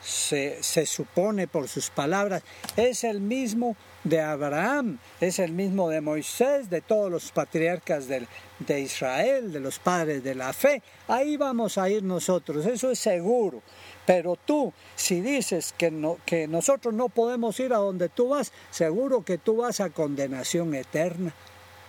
se, 0.00 0.62
se 0.62 0.86
supone 0.86 1.48
por 1.48 1.66
sus 1.66 1.90
palabras, 1.90 2.44
es 2.76 3.02
el 3.02 3.20
mismo 3.20 3.74
de 4.04 4.20
Abraham, 4.20 4.98
es 5.20 5.38
el 5.38 5.52
mismo 5.52 5.88
de 5.88 6.00
Moisés, 6.00 6.68
de 6.68 6.80
todos 6.80 7.10
los 7.10 7.30
patriarcas 7.30 8.08
de, 8.08 8.80
Israel, 8.80 9.52
de 9.52 9.60
los 9.60 9.78
padres 9.78 10.24
de 10.24 10.34
la 10.34 10.52
fe. 10.52 10.82
Ahí 11.08 11.36
vamos 11.36 11.78
a 11.78 11.88
ir 11.88 12.02
nosotros, 12.02 12.66
eso 12.66 12.90
es 12.90 12.98
seguro. 12.98 13.62
Pero 14.04 14.36
tú, 14.36 14.72
si 14.96 15.20
dices 15.20 15.74
que, 15.78 15.90
no, 15.90 16.18
que 16.26 16.48
nosotros 16.48 16.92
no 16.92 17.08
podemos 17.08 17.58
ir 17.60 17.72
a 17.72 17.76
donde 17.76 18.08
tú 18.08 18.30
vas, 18.30 18.52
seguro 18.70 19.24
que 19.24 19.38
tú 19.38 19.58
vas 19.58 19.80
a 19.80 19.90
condenación 19.90 20.74
eterna. 20.74 21.32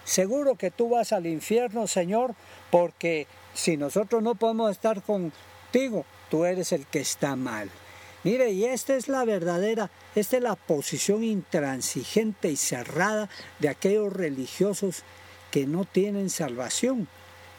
Seguro 0.06 0.56
que 0.56 0.70
tú 0.70 0.90
vas 0.90 1.14
al 1.14 1.26
infierno, 1.26 1.88
Señor, 1.88 2.36
porque 2.70 3.26
si 3.54 3.78
nosotros 3.78 4.22
no 4.22 4.36
podemos 4.36 4.70
estar 4.72 5.02
contigo, 5.02 6.06
tú 6.30 6.46
eres 6.46 6.72
el 6.74 6.86
que 6.86 7.00
está 7.00 7.36
mal. 7.36 7.70
Mire, 8.24 8.52
y 8.52 8.66
esta 8.66 8.96
es 8.96 9.10
la 9.10 9.26
verdadera, 9.26 9.92
esta 10.16 10.38
es 10.38 10.44
la 10.44 10.56
posición 10.56 11.24
intransigente 11.24 12.50
y 12.50 12.56
cerrada 12.56 13.30
de 13.60 13.70
aquellos 13.70 14.14
religiosos 14.14 15.04
que 15.52 15.68
no 15.68 15.84
tienen 15.84 16.30
salvación, 16.30 17.10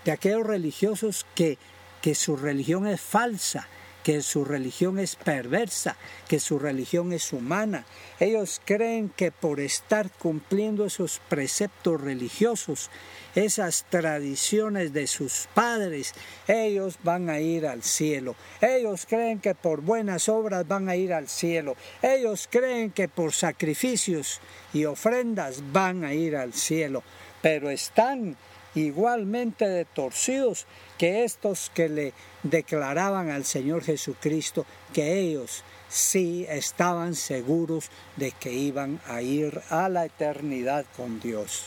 de 0.05 0.13
aquellos 0.13 0.47
religiosos 0.47 1.27
que, 1.35 1.59
que 2.01 2.15
su 2.15 2.37
religión 2.37 2.87
es 2.87 3.01
falsa, 3.01 3.69
que 4.05 4.23
su 4.23 4.45
religión 4.45 4.99
es 5.01 5.17
perversa, 5.17 5.97
que 6.29 6.39
su 6.39 6.59
religión 6.59 7.13
es 7.13 7.33
humana. 7.33 7.87
Ellos 8.21 8.61
creen 8.65 9.09
que 9.09 9.33
por 9.33 9.61
estar 9.61 10.11
cumpliendo 10.11 10.85
esos 10.85 11.21
preceptos 11.29 12.01
religiosos, 12.01 12.91
esas 13.35 13.87
tradiciones 13.89 14.93
de 14.93 15.07
sus 15.07 15.49
padres, 15.55 16.13
ellos 16.47 16.99
van 17.03 17.31
a 17.31 17.41
ir 17.41 17.67
al 17.67 17.83
cielo. 17.83 18.37
Ellos 18.61 19.07
creen 19.09 19.41
que 19.41 19.55
por 19.55 19.81
buenas 19.81 20.29
obras 20.29 20.69
van 20.69 20.91
a 20.91 20.97
ir 20.97 21.15
al 21.15 21.27
cielo. 21.27 21.75
Ellos 22.03 22.47
creen 22.49 22.91
que 22.91 23.09
por 23.09 23.33
sacrificios 23.33 24.41
y 24.75 24.85
ofrendas 24.85 25.63
van 25.73 26.05
a 26.05 26.13
ir 26.13 26.37
al 26.37 26.53
cielo. 26.53 27.03
Pero 27.41 27.71
están 27.71 28.37
igualmente 28.75 29.69
de 29.69 29.85
torcidos 29.85 30.67
que 30.99 31.25
estos 31.25 31.71
que 31.75 31.89
le 31.89 32.13
declaraban 32.43 33.31
al 33.31 33.45
Señor 33.45 33.85
Jesucristo 33.85 34.67
que 34.93 35.19
ellos 35.21 35.63
sí 35.89 36.47
estaban 36.49 37.15
seguros 37.15 37.91
de 38.17 38.33
que 38.33 38.53
iban 38.53 39.01
a 39.07 39.23
ir 39.23 39.61
a 39.71 39.89
la 39.89 40.05
eternidad 40.05 40.85
con 40.97 41.21
Dios. 41.21 41.67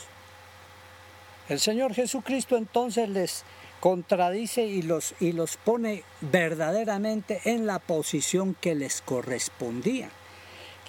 El 1.48 1.60
Señor 1.60 1.94
Jesucristo 1.94 2.56
entonces 2.56 3.08
les 3.08 3.44
contradice 3.80 4.66
y 4.66 4.82
los, 4.82 5.14
y 5.20 5.32
los 5.32 5.56
pone 5.56 6.02
verdaderamente 6.20 7.40
en 7.44 7.66
la 7.66 7.78
posición 7.78 8.54
que 8.60 8.74
les 8.74 9.00
correspondía. 9.00 10.10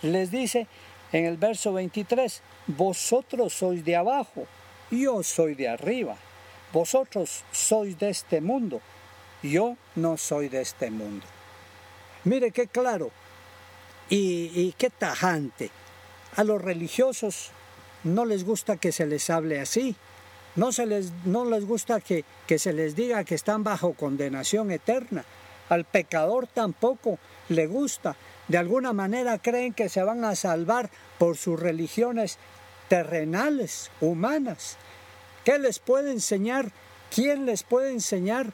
Les 0.02 0.32
dice 0.32 0.68
en 1.12 1.26
el 1.26 1.38
verso 1.38 1.74
23, 1.74 2.42
vosotros 2.68 3.54
sois 3.54 3.84
de 3.86 3.96
abajo, 3.96 4.46
yo 4.92 5.24
soy 5.24 5.56
de 5.56 5.68
arriba. 5.68 6.16
Vosotros 6.72 7.44
sois 7.52 7.98
de 7.98 8.10
este 8.10 8.42
mundo, 8.42 8.82
yo 9.42 9.76
no 9.96 10.18
soy 10.18 10.50
de 10.50 10.62
este 10.62 10.92
mundo. 10.92 11.26
Mire 12.26 12.52
qué 12.52 12.68
claro 12.68 13.12
y, 14.10 14.74
qué 14.78 14.90
tajante. 14.90 15.72
A 16.36 16.44
los 16.44 16.62
religiosos 16.62 17.52
no 18.04 18.26
les 18.26 18.44
gusta 18.44 18.78
que 18.78 18.92
se 18.92 19.08
les 19.08 19.30
hable 19.30 19.60
así. 19.60 19.96
No, 20.56 20.72
se 20.72 20.86
les, 20.86 21.12
no 21.26 21.46
les 21.46 21.66
gusta 21.66 22.02
que, 22.02 22.26
que 22.46 22.60
se 22.60 22.74
les 22.74 22.96
diga 22.96 23.24
que 23.24 23.36
están 23.36 23.64
bajo 23.64 23.94
condenación 23.94 24.72
eterna. 24.72 25.24
Al 25.70 25.86
pecador 25.86 26.48
tampoco 26.48 27.18
le 27.50 27.68
gusta. 27.68 28.16
De 28.48 28.58
alguna 28.58 28.94
manera 28.94 29.38
creen 29.38 29.74
que 29.74 29.90
se 29.90 30.04
van 30.04 30.24
a 30.24 30.36
salvar 30.36 30.90
por 31.18 31.38
sus 31.38 31.60
religiones 31.60 32.38
terrenales, 32.90 33.92
humanas. 34.02 34.78
¿Qué 35.46 35.58
les 35.58 35.80
puede 35.80 36.12
enseñar? 36.12 36.72
¿Quién 37.14 37.46
les 37.46 37.64
puede 37.64 37.92
enseñar 37.92 38.52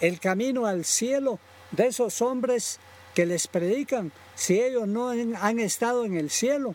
el 0.00 0.18
camino 0.18 0.66
al 0.66 0.84
cielo 0.84 1.38
de 1.72 1.88
esos 1.88 2.22
hombres 2.22 2.78
que 3.14 3.26
les 3.26 3.46
predican 3.46 4.12
si 4.34 4.60
ellos 4.60 4.88
no 4.88 5.10
han 5.10 5.60
estado 5.60 6.04
en 6.04 6.16
el 6.16 6.30
cielo? 6.30 6.74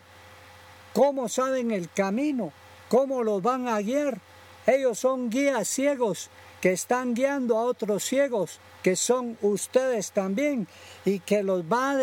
¿Cómo 0.92 1.28
saben 1.28 1.70
el 1.70 1.90
camino? 1.90 2.52
¿Cómo 2.88 3.24
los 3.24 3.42
van 3.42 3.66
a 3.68 3.80
guiar? 3.80 4.20
Ellos 4.66 4.98
son 4.98 5.30
guías 5.30 5.66
ciegos 5.66 6.30
que 6.62 6.70
están 6.70 7.14
guiando 7.14 7.58
a 7.58 7.64
otros 7.64 8.04
ciegos, 8.04 8.60
que 8.84 8.94
son 8.94 9.36
ustedes 9.42 10.12
también, 10.12 10.68
y 11.04 11.18
que 11.18 11.42
los 11.42 11.64
va 11.64 11.90
a 11.90 11.98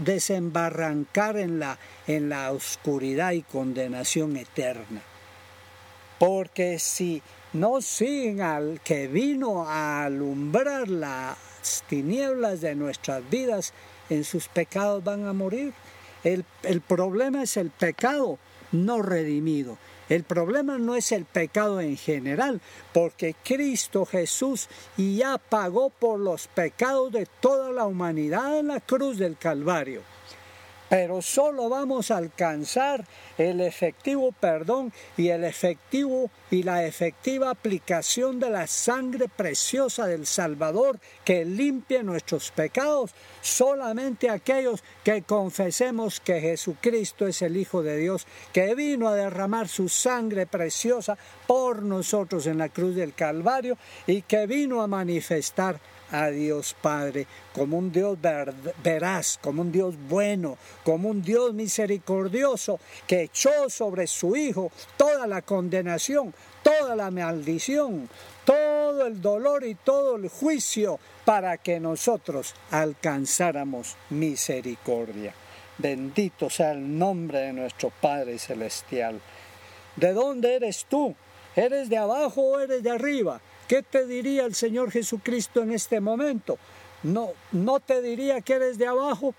desembarrancar 0.00 1.38
en 1.38 1.60
la, 1.60 1.78
en 2.08 2.28
la 2.28 2.50
oscuridad 2.50 3.30
y 3.30 3.42
condenación 3.42 4.36
eterna. 4.36 5.00
Porque 6.18 6.80
si 6.80 7.22
no 7.52 7.80
siguen 7.80 8.42
al 8.42 8.80
que 8.82 9.06
vino 9.06 9.68
a 9.68 10.04
alumbrar 10.04 10.88
las 10.88 11.38
tinieblas 11.88 12.60
de 12.60 12.74
nuestras 12.74 13.22
vidas, 13.30 13.72
en 14.08 14.24
sus 14.24 14.48
pecados 14.48 15.04
van 15.04 15.24
a 15.26 15.32
morir. 15.32 15.72
El, 16.24 16.44
el 16.64 16.80
problema 16.80 17.44
es 17.44 17.56
el 17.56 17.70
pecado 17.70 18.40
no 18.72 19.02
redimido. 19.02 19.78
El 20.10 20.24
problema 20.24 20.76
no 20.76 20.96
es 20.96 21.12
el 21.12 21.24
pecado 21.24 21.80
en 21.80 21.96
general, 21.96 22.60
porque 22.92 23.34
Cristo 23.44 24.04
Jesús 24.04 24.68
ya 24.98 25.38
pagó 25.38 25.88
por 25.88 26.18
los 26.18 26.48
pecados 26.48 27.12
de 27.12 27.26
toda 27.40 27.70
la 27.70 27.86
humanidad 27.86 28.58
en 28.58 28.66
la 28.66 28.80
cruz 28.80 29.16
del 29.18 29.38
Calvario 29.38 30.02
pero 30.90 31.22
solo 31.22 31.68
vamos 31.68 32.10
a 32.10 32.16
alcanzar 32.16 33.06
el 33.38 33.60
efectivo 33.60 34.32
perdón 34.32 34.92
y 35.16 35.28
el 35.28 35.44
efectivo 35.44 36.30
y 36.50 36.64
la 36.64 36.84
efectiva 36.84 37.48
aplicación 37.48 38.40
de 38.40 38.50
la 38.50 38.66
sangre 38.66 39.28
preciosa 39.28 40.08
del 40.08 40.26
Salvador 40.26 40.98
que 41.24 41.44
limpie 41.44 42.02
nuestros 42.02 42.50
pecados. 42.50 43.12
Solamente 43.40 44.28
aquellos 44.28 44.82
que 45.04 45.22
confesemos 45.22 46.18
que 46.18 46.40
Jesucristo 46.40 47.28
es 47.28 47.40
el 47.42 47.56
Hijo 47.56 47.84
de 47.84 47.96
Dios 47.96 48.26
que 48.52 48.74
vino 48.74 49.06
a 49.06 49.14
derramar 49.14 49.68
su 49.68 49.88
sangre 49.88 50.46
preciosa 50.46 51.16
por 51.46 51.82
nosotros 51.82 52.48
en 52.48 52.58
la 52.58 52.68
cruz 52.68 52.96
del 52.96 53.14
Calvario 53.14 53.78
y 54.08 54.22
que 54.22 54.48
vino 54.48 54.82
a 54.82 54.88
manifestar 54.88 55.78
a 56.10 56.28
Dios 56.28 56.74
Padre 56.80 57.26
como 57.52 57.78
un 57.78 57.92
Dios 57.92 58.18
veraz, 58.82 59.38
como 59.42 59.62
un 59.62 59.72
Dios 59.72 59.94
bueno, 60.08 60.58
como 60.84 61.08
un 61.08 61.22
Dios 61.22 61.54
misericordioso 61.54 62.78
que 63.06 63.22
echó 63.22 63.68
sobre 63.68 64.06
su 64.06 64.36
Hijo 64.36 64.70
toda 64.96 65.26
la 65.26 65.42
condenación, 65.42 66.32
toda 66.62 66.94
la 66.96 67.10
maldición, 67.10 68.08
todo 68.44 69.06
el 69.06 69.20
dolor 69.20 69.64
y 69.64 69.74
todo 69.74 70.16
el 70.16 70.28
juicio 70.28 70.98
para 71.24 71.58
que 71.58 71.80
nosotros 71.80 72.54
alcanzáramos 72.70 73.96
misericordia. 74.10 75.34
Bendito 75.78 76.50
sea 76.50 76.72
el 76.72 76.98
nombre 76.98 77.38
de 77.38 77.52
nuestro 77.52 77.90
Padre 78.00 78.38
Celestial. 78.38 79.20
¿De 79.96 80.12
dónde 80.12 80.56
eres 80.56 80.86
tú? 80.88 81.14
¿Eres 81.56 81.88
de 81.88 81.96
abajo 81.96 82.42
o 82.42 82.60
eres 82.60 82.82
de 82.82 82.90
arriba? 82.90 83.40
¿Qué 83.70 83.84
te 83.84 84.04
diría 84.04 84.46
el 84.46 84.56
Señor 84.56 84.90
Jesucristo 84.90 85.62
en 85.62 85.70
este 85.70 86.00
momento? 86.00 86.58
No, 87.04 87.28
no 87.52 87.78
te 87.78 88.02
diría 88.02 88.40
que 88.40 88.54
eres 88.54 88.78
de 88.78 88.88
abajo, 88.88 89.32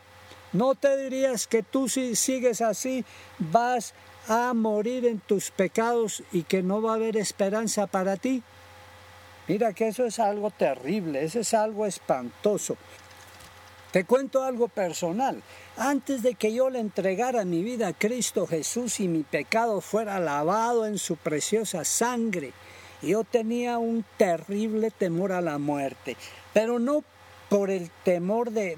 no 0.54 0.74
te 0.74 0.96
dirías 0.96 1.48
que 1.48 1.64
tú 1.64 1.90
si 1.90 2.16
sigues 2.16 2.62
así 2.62 3.04
vas 3.40 3.94
a 4.30 4.54
morir 4.54 5.06
en 5.06 5.20
tus 5.20 5.52
pecados 5.52 6.24
y 6.32 6.44
que 6.44 6.64
no 6.64 6.82
va 6.82 6.94
a 6.94 6.96
haber 6.96 7.18
esperanza 7.18 7.88
para 7.88 8.16
ti. 8.16 8.42
Mira 9.50 9.74
que 9.74 9.90
eso 9.90 10.06
es 10.06 10.18
algo 10.18 10.50
terrible, 10.50 11.26
eso 11.26 11.42
es 11.42 11.54
algo 11.54 11.86
espantoso. 11.86 12.78
Te 13.92 14.06
cuento 14.06 14.46
algo 14.46 14.70
personal. 14.70 15.44
Antes 15.76 16.24
de 16.24 16.36
que 16.36 16.54
yo 16.54 16.70
le 16.70 16.80
entregara 16.80 17.44
mi 17.44 17.64
vida 17.64 17.90
a 17.90 17.94
Cristo 17.94 18.48
Jesús 18.48 19.02
y 19.02 19.10
mi 19.10 19.24
pecado 19.24 19.82
fuera 19.82 20.22
lavado 20.22 20.86
en 20.86 21.00
su 21.00 21.18
preciosa 21.18 21.84
sangre, 21.84 22.54
yo 23.02 23.24
tenía 23.24 23.78
un 23.78 24.06
terrible 24.18 24.92
temor 24.92 25.32
a 25.32 25.42
la 25.42 25.58
muerte, 25.58 26.18
pero 26.54 26.80
no 26.80 27.04
por 27.52 27.70
el 27.70 27.92
temor 28.06 28.52
de, 28.52 28.78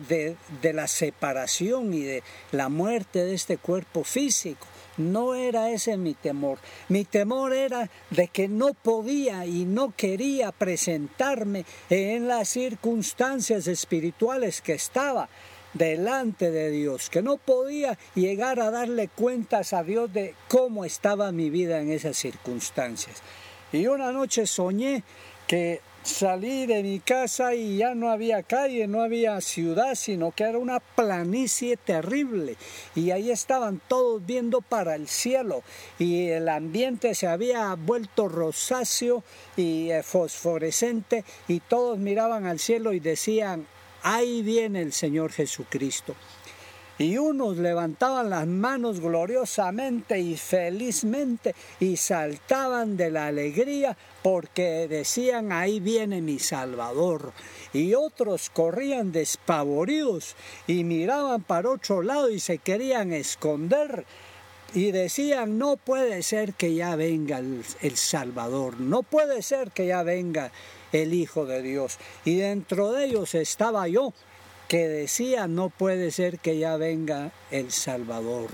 de, 0.61 0.73
la 0.73 0.87
separación 0.87 1.93
y 1.93 2.01
de 2.01 2.23
la 2.51 2.69
muerte 2.69 3.23
de 3.23 3.35
este 3.35 3.57
cuerpo 3.57 4.03
físico. 4.03 4.65
No 4.97 5.35
era 5.35 5.69
ese 5.69 5.95
mi 5.95 6.15
temor. 6.15 6.57
Mi 6.89 7.05
temor 7.05 7.53
era 7.53 7.91
de 8.09 8.29
que 8.29 8.47
no 8.47 8.73
podía 8.73 9.45
y 9.45 9.65
no 9.65 9.93
quería 9.95 10.51
presentarme 10.51 11.65
en 11.91 12.27
las 12.27 12.49
circunstancias 12.49 13.67
espirituales 13.67 14.59
que 14.61 14.73
estaba 14.73 15.29
delante 15.73 16.49
de 16.49 16.71
Dios, 16.71 17.11
que 17.11 17.21
no 17.21 17.37
podía 17.37 17.97
llegar 18.15 18.59
a 18.59 18.71
darle 18.71 19.07
cuentas 19.07 19.73
a 19.73 19.83
Dios 19.83 20.11
de 20.13 20.33
cómo 20.47 20.83
estaba 20.83 21.31
mi 21.31 21.51
vida 21.51 21.79
en 21.79 21.91
esas 21.91 22.17
circunstancias. 22.17 23.21
Y 23.73 23.87
una 23.87 24.11
noche 24.11 24.45
soñé 24.45 25.03
que 25.47 25.81
salí 26.03 26.67
de 26.67 26.83
mi 26.83 26.99
casa 26.99 27.55
y 27.55 27.77
ya 27.77 27.95
no 27.95 28.11
había 28.11 28.43
calle, 28.43 28.85
no 28.87 29.01
había 29.01 29.41
ciudad, 29.41 29.95
sino 29.95 30.31
que 30.31 30.43
era 30.43 30.59
una 30.59 30.79
planicie 30.79 31.75
terrible. 31.75 32.55
Y 32.93 33.09
ahí 33.09 33.31
estaban 33.31 33.81
todos 33.87 34.23
viendo 34.23 34.61
para 34.61 34.93
el 34.93 35.07
cielo 35.07 35.63
y 35.97 36.27
el 36.27 36.49
ambiente 36.49 37.15
se 37.15 37.25
había 37.25 37.73
vuelto 37.73 38.27
rosáceo 38.27 39.23
y 39.57 39.89
eh, 39.89 40.03
fosforescente 40.03 41.25
y 41.47 41.59
todos 41.59 41.97
miraban 41.97 42.45
al 42.45 42.59
cielo 42.59 42.93
y 42.93 42.99
decían, 42.99 43.65
ahí 44.03 44.43
viene 44.43 44.81
el 44.81 44.93
Señor 44.93 45.31
Jesucristo 45.31 46.15
y 46.97 47.17
unos 47.17 47.57
levantaban 47.57 48.29
las 48.29 48.45
manos 48.47 48.99
gloriosamente 48.99 50.19
y 50.19 50.37
felizmente 50.37 51.55
y 51.79 51.97
saltaban 51.97 52.97
de 52.97 53.09
la 53.09 53.27
alegría 53.27 53.97
porque 54.21 54.87
decían 54.87 55.51
ahí 55.51 55.79
viene 55.79 56.21
mi 56.21 56.39
Salvador 56.39 57.33
y 57.73 57.95
otros 57.95 58.49
corrían 58.51 59.11
despavoridos 59.11 60.35
y 60.67 60.83
miraban 60.83 61.41
para 61.43 61.71
otro 61.71 62.03
lado 62.03 62.29
y 62.29 62.39
se 62.39 62.59
querían 62.59 63.11
esconder 63.11 64.05
y 64.75 64.91
decían 64.91 65.57
no 65.57 65.77
puede 65.77 66.21
ser 66.21 66.53
que 66.53 66.75
ya 66.75 66.95
venga 66.95 67.39
el, 67.39 67.63
el 67.81 67.97
Salvador, 67.97 68.79
no 68.79 69.03
puede 69.03 69.41
ser 69.41 69.71
que 69.71 69.87
ya 69.87 70.03
venga 70.03 70.51
el 70.91 71.13
Hijo 71.13 71.45
de 71.45 71.63
Dios 71.63 71.97
y 72.23 72.35
dentro 72.35 72.91
de 72.91 73.05
ellos 73.05 73.33
estaba 73.33 73.87
yo 73.87 74.13
que 74.73 74.87
decía 74.87 75.45
no 75.45 75.69
puede 75.69 76.09
ser 76.09 76.39
que 76.39 76.57
ya 76.57 76.77
venga 76.77 77.29
el 77.51 77.71
Salvador. 77.71 78.49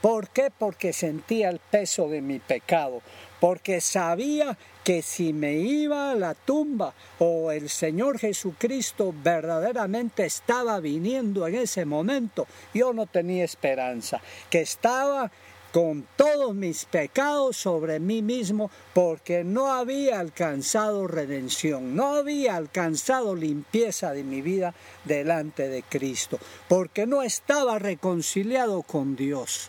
¿Por 0.00 0.28
qué? 0.28 0.52
Porque 0.56 0.92
sentía 0.92 1.48
el 1.48 1.58
peso 1.58 2.08
de 2.08 2.20
mi 2.20 2.38
pecado, 2.38 3.02
porque 3.40 3.80
sabía 3.80 4.56
que 4.84 5.02
si 5.02 5.32
me 5.32 5.54
iba 5.54 6.12
a 6.12 6.14
la 6.14 6.34
tumba 6.34 6.94
o 7.18 7.50
el 7.50 7.68
Señor 7.68 8.20
Jesucristo 8.20 9.12
verdaderamente 9.20 10.24
estaba 10.24 10.78
viniendo 10.78 11.44
en 11.48 11.56
ese 11.56 11.84
momento, 11.84 12.46
yo 12.72 12.92
no 12.92 13.06
tenía 13.06 13.44
esperanza, 13.44 14.20
que 14.50 14.60
estaba 14.60 15.32
con 15.74 16.06
todos 16.14 16.54
mis 16.54 16.84
pecados 16.84 17.56
sobre 17.56 17.98
mí 17.98 18.22
mismo, 18.22 18.70
porque 18.92 19.42
no 19.42 19.72
había 19.72 20.20
alcanzado 20.20 21.08
redención, 21.08 21.96
no 21.96 22.14
había 22.14 22.54
alcanzado 22.54 23.34
limpieza 23.34 24.12
de 24.12 24.22
mi 24.22 24.40
vida 24.40 24.72
delante 25.02 25.68
de 25.68 25.82
Cristo, 25.82 26.38
porque 26.68 27.08
no 27.08 27.22
estaba 27.22 27.80
reconciliado 27.80 28.82
con 28.82 29.16
Dios. 29.16 29.68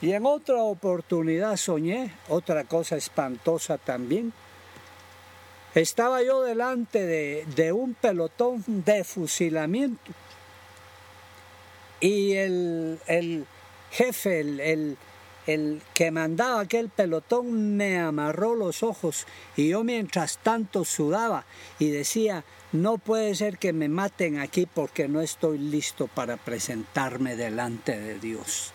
Y 0.00 0.12
en 0.12 0.24
otra 0.24 0.62
oportunidad 0.62 1.58
soñé, 1.58 2.14
otra 2.30 2.64
cosa 2.64 2.96
espantosa 2.96 3.76
también, 3.76 4.32
estaba 5.74 6.22
yo 6.22 6.40
delante 6.40 7.04
de, 7.04 7.72
un 7.72 7.92
pelotón 7.92 8.64
de 8.66 9.04
fusilamiento 9.04 10.12
y 12.00 12.32
el, 12.36 12.98
el 13.06 13.46
jefe, 13.90 14.40
el, 14.40 14.60
el 14.60 14.96
que 15.94 16.10
mandaba 16.10 16.60
aquel 16.60 16.88
pelotón 16.88 17.76
me 17.76 17.98
amarró 17.98 18.54
los 18.54 18.82
ojos 18.82 19.26
y 19.56 19.68
yo 19.68 19.84
mientras 19.84 20.38
tanto 20.38 20.84
sudaba 20.84 21.44
y 21.78 21.90
decía, 21.90 22.44
no 22.72 22.98
puede 22.98 23.34
ser 23.34 23.58
que 23.58 23.72
me 23.72 23.88
maten 23.88 24.38
aquí 24.38 24.66
porque 24.66 25.08
no 25.08 25.20
estoy 25.20 25.58
listo 25.58 26.06
para 26.06 26.36
presentarme 26.36 27.36
delante 27.36 27.98
de 27.98 28.18
Dios. 28.18 28.72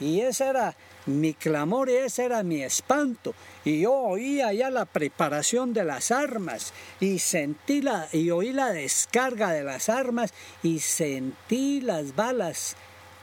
Y 0.00 0.20
ese 0.20 0.46
era 0.46 0.76
mi 1.06 1.34
clamor 1.34 1.90
y 1.90 1.96
ese 1.96 2.24
era 2.24 2.42
mi 2.42 2.62
espanto. 2.62 3.34
Y 3.64 3.80
yo 3.80 3.92
oía 3.92 4.52
ya 4.52 4.70
la 4.70 4.84
preparación 4.84 5.72
de 5.72 5.84
las 5.84 6.10
armas 6.10 6.72
y 7.00 7.18
sentí 7.18 7.82
la, 7.82 8.08
y 8.12 8.30
oí 8.30 8.52
la 8.52 8.72
descarga 8.72 9.50
de 9.50 9.64
las 9.64 9.88
armas 9.88 10.32
y 10.62 10.78
sentí 10.78 11.80
las 11.80 12.14
balas 12.14 12.76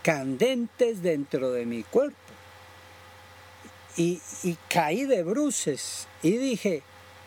candentes 0.04 1.02
dentro 1.02 1.52
de 1.52 1.66
mi 1.66 1.84
cuerpo 1.84 2.35
y, 3.98 4.22
caí 4.70 5.06
de 5.06 5.24
bruces 5.24 6.08
y 6.22 6.32
dije, 6.38 6.84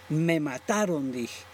me 0.08 0.40
mataron, 0.40 1.12
dije. 1.12 1.44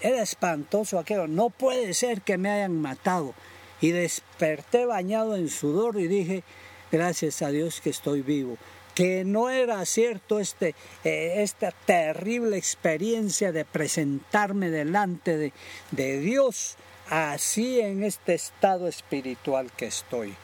Era 0.00 0.22
espantoso 0.22 0.98
aquello, 0.98 1.26
no 1.26 1.50
puede 1.50 1.94
ser 1.94 2.22
que 2.22 2.36
me 2.36 2.50
hayan 2.50 2.80
matado. 2.80 3.34
Y 3.80 3.90
desperté 3.90 4.86
bañado 4.86 5.36
en 5.36 5.48
sudor 5.48 5.98
y 5.98 6.08
dije, 6.08 6.44
gracias 6.92 7.42
a 7.42 7.48
Dios 7.48 7.80
que 7.80 7.90
estoy 7.90 8.22
vivo. 8.22 8.56
que 8.94 9.24
no 9.24 9.50
era 9.50 9.84
cierto 9.86 10.38
este, 10.38 10.76
eh, 11.02 11.42
esta 11.42 11.72
terrible 11.72 12.56
experiencia 12.56 13.50
de 13.50 13.64
presentarme 13.64 14.70
delante 14.70 15.36
de, 15.36 15.52
de 15.90 16.20
Dios 16.20 16.76
así 17.10 17.80
en 17.80 18.04
este 18.04 18.34
estado 18.34 18.86
espiritual 18.86 19.72
que 19.72 19.86
estoy. 19.86 20.36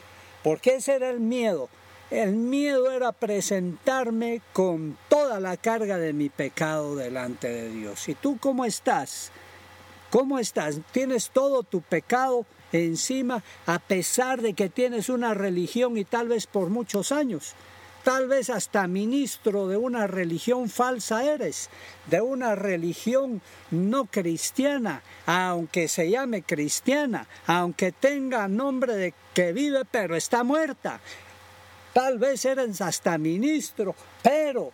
Porque 0.43 0.75
ese 0.75 0.95
era 0.95 1.09
el 1.09 1.19
miedo. 1.19 1.69
El 2.11 2.33
miedo 2.33 2.91
era 2.91 3.13
presentarme 3.13 4.41
con 4.51 4.97
toda 5.07 5.39
la 5.39 5.55
carga 5.55 5.97
de 5.97 6.11
mi 6.11 6.27
pecado 6.27 6.97
delante 6.97 7.47
de 7.47 7.69
Dios. 7.69 8.09
¿Y 8.09 8.15
tú 8.15 8.37
cómo 8.37 8.65
estás? 8.65 9.31
¿Cómo 10.09 10.37
estás? 10.37 10.81
¿Tienes 10.91 11.29
todo 11.29 11.63
tu 11.63 11.79
pecado 11.79 12.45
encima 12.73 13.41
a 13.65 13.79
pesar 13.79 14.41
de 14.41 14.53
que 14.55 14.67
tienes 14.67 15.07
una 15.07 15.33
religión 15.33 15.97
y 15.97 16.03
tal 16.03 16.27
vez 16.27 16.47
por 16.47 16.69
muchos 16.69 17.13
años? 17.13 17.55
Tal 18.03 18.27
vez 18.27 18.49
hasta 18.49 18.87
ministro 18.87 19.69
de 19.69 19.77
una 19.77 20.05
religión 20.05 20.67
falsa 20.67 21.23
eres, 21.23 21.69
de 22.07 22.19
una 22.19 22.55
religión 22.55 23.41
no 23.69 24.03
cristiana, 24.03 25.01
aunque 25.25 25.87
se 25.87 26.09
llame 26.09 26.41
cristiana, 26.41 27.27
aunque 27.47 27.93
tenga 27.93 28.49
nombre 28.49 28.97
de 28.97 29.13
que 29.33 29.53
vive 29.53 29.85
pero 29.89 30.17
está 30.17 30.43
muerta. 30.43 30.99
Tal 31.93 32.19
vez 32.19 32.45
eres 32.45 32.81
hasta 32.81 33.17
ministro, 33.17 33.95
pero 34.21 34.71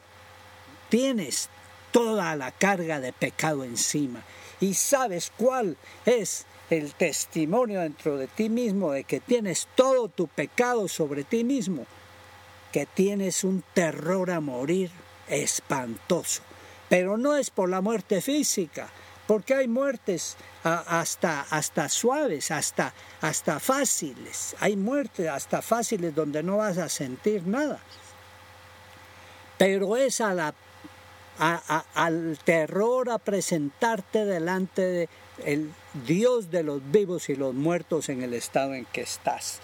tienes 0.90 1.50
toda 1.92 2.36
la 2.36 2.52
carga 2.52 3.00
de 3.00 3.14
pecado 3.14 3.64
encima 3.64 4.24
y 4.60 4.74
sabes 4.74 5.32
cuál 5.36 5.78
es 6.06 6.46
el 6.70 6.94
testimonio 6.94 7.82
dentro 7.82 8.18
de 8.18 8.28
ti 8.28 8.50
mismo 8.50 8.92
de 8.92 9.04
que 9.04 9.20
tienes 9.20 9.68
todo 9.76 10.10
tu 10.10 10.28
pecado 10.28 10.88
sobre 10.88 11.24
ti 11.24 11.44
mismo, 11.44 11.86
que 12.72 12.86
tienes 12.86 13.44
un 13.44 13.64
terror 13.74 14.32
a 14.32 14.40
morir 14.40 14.92
espantoso. 15.28 16.42
Pero 16.90 17.18
no 17.18 17.36
es 17.36 17.50
por 17.50 17.70
la 17.70 17.82
muerte 17.82 18.22
física, 18.22 18.90
porque 19.28 19.54
hay 19.54 19.68
muertes 19.68 20.38
hasta, 20.64 21.42
hasta 21.42 21.90
suaves, 21.90 22.50
hasta, 22.50 22.94
hasta 23.22 23.60
fáciles. 23.60 24.56
Hay 24.60 24.78
muertes 24.78 25.28
hasta 25.28 25.62
fáciles 25.62 26.16
donde 26.16 26.42
no 26.42 26.58
vas 26.58 26.78
a 26.78 26.88
sentir 26.88 27.46
nada. 27.46 27.80
Pero 29.58 29.98
es 29.98 30.22
a 30.22 30.34
la 30.34 30.54
al 31.40 32.40
terror 32.44 33.12
a 33.12 33.20
presentarte 33.20 34.26
delante 34.26 34.82
de 34.82 35.10
el 35.46 35.72
Dios 36.08 36.50
de 36.50 36.64
los 36.64 36.82
vivos 36.92 37.30
y 37.30 37.36
los 37.36 37.54
muertos 37.54 38.10
en 38.10 38.24
el 38.24 38.34
estado 38.34 38.74
en 38.74 38.86
que 38.86 39.02
estás. 39.02 39.60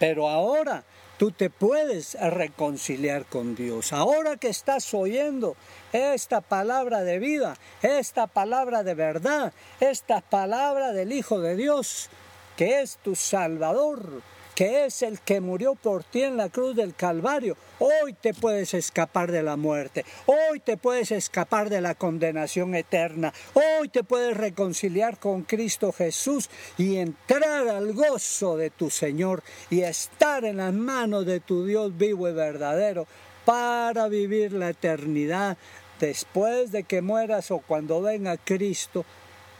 Pero 0.00 0.28
ahora 0.28 0.82
tú 1.18 1.30
te 1.30 1.50
puedes 1.50 2.14
reconciliar 2.14 3.26
con 3.26 3.54
Dios. 3.54 3.92
Ahora 3.92 4.36
que 4.36 4.48
estás 4.48 4.92
oyendo 4.94 5.56
esta 5.92 6.40
palabra 6.40 7.02
de 7.02 7.18
vida, 7.18 7.56
esta 7.82 8.26
palabra 8.26 8.82
de 8.82 8.94
verdad, 8.94 9.52
esta 9.80 10.20
palabra 10.20 10.92
del 10.92 11.12
Hijo 11.12 11.40
de 11.40 11.56
Dios, 11.56 12.08
que 12.56 12.80
es 12.80 12.98
tu 13.02 13.14
Salvador, 13.14 14.22
que 14.62 14.84
es 14.84 15.02
el 15.02 15.18
que 15.18 15.40
murió 15.40 15.74
por 15.74 16.04
ti 16.04 16.22
en 16.22 16.36
la 16.36 16.48
cruz 16.48 16.76
del 16.76 16.94
Calvario, 16.94 17.56
hoy 17.80 18.12
te 18.12 18.32
puedes 18.32 18.74
escapar 18.74 19.32
de 19.32 19.42
la 19.42 19.56
muerte, 19.56 20.04
hoy 20.26 20.60
te 20.60 20.76
puedes 20.76 21.10
escapar 21.10 21.68
de 21.68 21.80
la 21.80 21.96
condenación 21.96 22.76
eterna, 22.76 23.34
hoy 23.54 23.88
te 23.88 24.04
puedes 24.04 24.36
reconciliar 24.36 25.18
con 25.18 25.42
Cristo 25.42 25.90
Jesús 25.90 26.48
y 26.78 26.98
entrar 26.98 27.66
al 27.66 27.92
gozo 27.92 28.56
de 28.56 28.70
tu 28.70 28.88
Señor 28.88 29.42
y 29.68 29.80
estar 29.80 30.44
en 30.44 30.58
las 30.58 30.72
manos 30.72 31.26
de 31.26 31.40
tu 31.40 31.66
Dios 31.66 31.98
vivo 31.98 32.28
y 32.28 32.32
verdadero 32.32 33.08
para 33.44 34.06
vivir 34.06 34.52
la 34.52 34.68
eternidad 34.68 35.56
después 35.98 36.70
de 36.70 36.84
que 36.84 37.02
mueras 37.02 37.50
o 37.50 37.58
cuando 37.58 38.00
venga 38.00 38.36
Cristo 38.36 39.04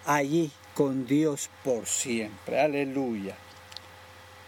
allí 0.07 0.53
con 0.77 1.09
Dios 1.09 1.51
por 1.65 1.87
siempre. 1.87 2.61
Aleluya. 2.61 3.35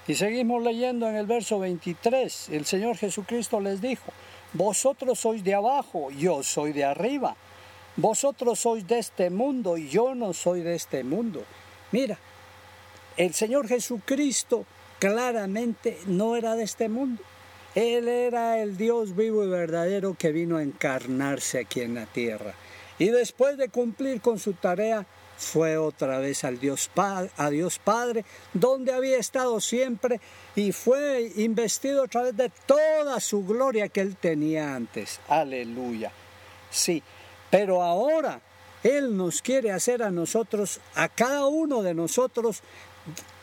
Y 0.07 0.15
seguimos 0.15 0.63
leyendo 0.63 1.09
en 1.09 1.17
el 1.17 1.27
verso 1.27 1.59
23. 1.59 2.51
El 2.51 2.67
Señor 2.67 2.97
Jesucristo 2.97 3.61
les 3.61 3.81
dijo, 3.81 4.13
vosotros 4.53 5.19
sois 5.19 5.43
de 5.43 5.55
abajo, 5.55 6.11
yo 6.11 6.43
soy 6.43 6.73
de 6.73 6.85
arriba. 6.85 7.37
Vosotros 7.97 8.59
sois 8.59 8.87
de 8.87 8.99
este 8.99 9.31
mundo 9.31 9.77
y 9.79 9.89
yo 9.89 10.15
no 10.15 10.33
soy 10.33 10.61
de 10.61 10.75
este 10.75 11.05
mundo. 11.05 11.45
Mira, 11.93 12.19
el 13.17 13.33
Señor 13.33 13.67
Jesucristo 13.67 14.67
claramente 14.99 15.99
no 16.07 16.37
era 16.37 16.55
de 16.55 16.65
este 16.65 16.89
mundo. 16.89 17.23
Él 17.75 18.09
era 18.09 18.61
el 18.61 18.77
Dios 18.77 19.17
vivo 19.17 19.43
y 19.43 19.49
verdadero 19.49 20.15
que 20.15 20.33
vino 20.33 20.59
a 20.59 20.63
encarnarse 20.63 21.61
aquí 21.61 21.81
en 21.81 21.95
la 21.95 22.07
tierra. 22.07 22.55
Y 22.99 23.07
después 23.09 23.57
de 23.57 23.69
cumplir 23.69 24.21
con 24.21 24.39
su 24.39 24.53
tarea, 24.53 25.07
fue 25.37 25.77
otra 25.77 26.19
vez 26.19 26.45
al 26.45 26.59
Dios, 26.59 26.91
a 26.97 27.51
Dios 27.51 27.79
Padre, 27.79 28.25
donde 28.53 28.93
había 28.93 29.19
estado 29.19 29.61
siempre 29.61 30.21
y 30.55 30.73
fue 30.73 31.33
investido 31.37 32.05
a 32.05 32.09
través 32.09 32.37
de 32.37 32.51
toda 32.67 33.21
su 33.21 33.45
gloria 33.45 33.89
que 33.89 34.01
él 34.01 34.17
tenía 34.17 34.75
antes. 34.75 35.21
Aleluya. 35.29 36.13
Sí, 36.71 37.03
pero 37.51 37.83
ahora 37.83 38.41
Él 38.83 39.17
nos 39.17 39.41
quiere 39.41 39.71
hacer 39.71 40.03
a 40.03 40.11
nosotros, 40.11 40.81
a 40.97 41.09
cada 41.09 41.47
uno 41.47 41.83
de 41.83 41.95
nosotros, 41.95 42.63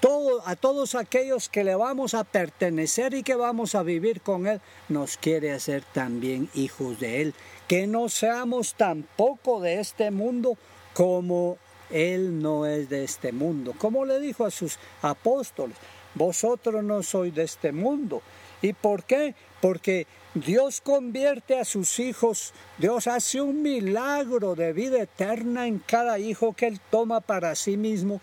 todo, 0.01 0.45
a 0.45 0.57
todos 0.57 0.95
aquellos 0.95 1.47
que 1.47 1.63
le 1.63 1.75
vamos 1.75 2.13
a 2.13 2.25
pertenecer 2.25 3.13
y 3.13 3.23
que 3.23 3.35
vamos 3.35 3.73
a 3.73 3.83
vivir 3.83 4.19
con 4.19 4.47
Él, 4.47 4.59
nos 4.89 5.15
quiere 5.15 5.53
hacer 5.53 5.85
también 5.93 6.49
hijos 6.55 6.99
de 6.99 7.21
Él. 7.21 7.33
Que 7.69 7.87
no 7.87 8.09
seamos 8.09 8.73
tampoco 8.73 9.61
de 9.61 9.79
este 9.79 10.11
mundo 10.11 10.57
como 10.93 11.57
él 11.91 12.41
no 12.41 12.65
es 12.65 12.89
de 12.89 13.03
este 13.03 13.31
mundo. 13.31 13.73
Como 13.77 14.05
le 14.05 14.19
dijo 14.19 14.45
a 14.45 14.51
sus 14.51 14.77
apóstoles, 15.01 15.77
vosotros 16.15 16.83
no 16.83 17.03
sois 17.03 17.33
de 17.33 17.43
este 17.43 17.71
mundo. 17.71 18.21
¿Y 18.61 18.73
por 18.73 19.03
qué? 19.03 19.35
Porque 19.61 20.07
Dios 20.33 20.81
convierte 20.81 21.59
a 21.59 21.65
sus 21.65 21.99
hijos, 21.99 22.53
Dios 22.77 23.07
hace 23.07 23.41
un 23.41 23.61
milagro 23.61 24.55
de 24.55 24.71
vida 24.73 25.01
eterna 25.01 25.67
en 25.67 25.79
cada 25.79 26.19
hijo 26.19 26.53
que 26.53 26.67
Él 26.67 26.79
toma 26.89 27.21
para 27.21 27.55
sí 27.55 27.77
mismo, 27.77 28.21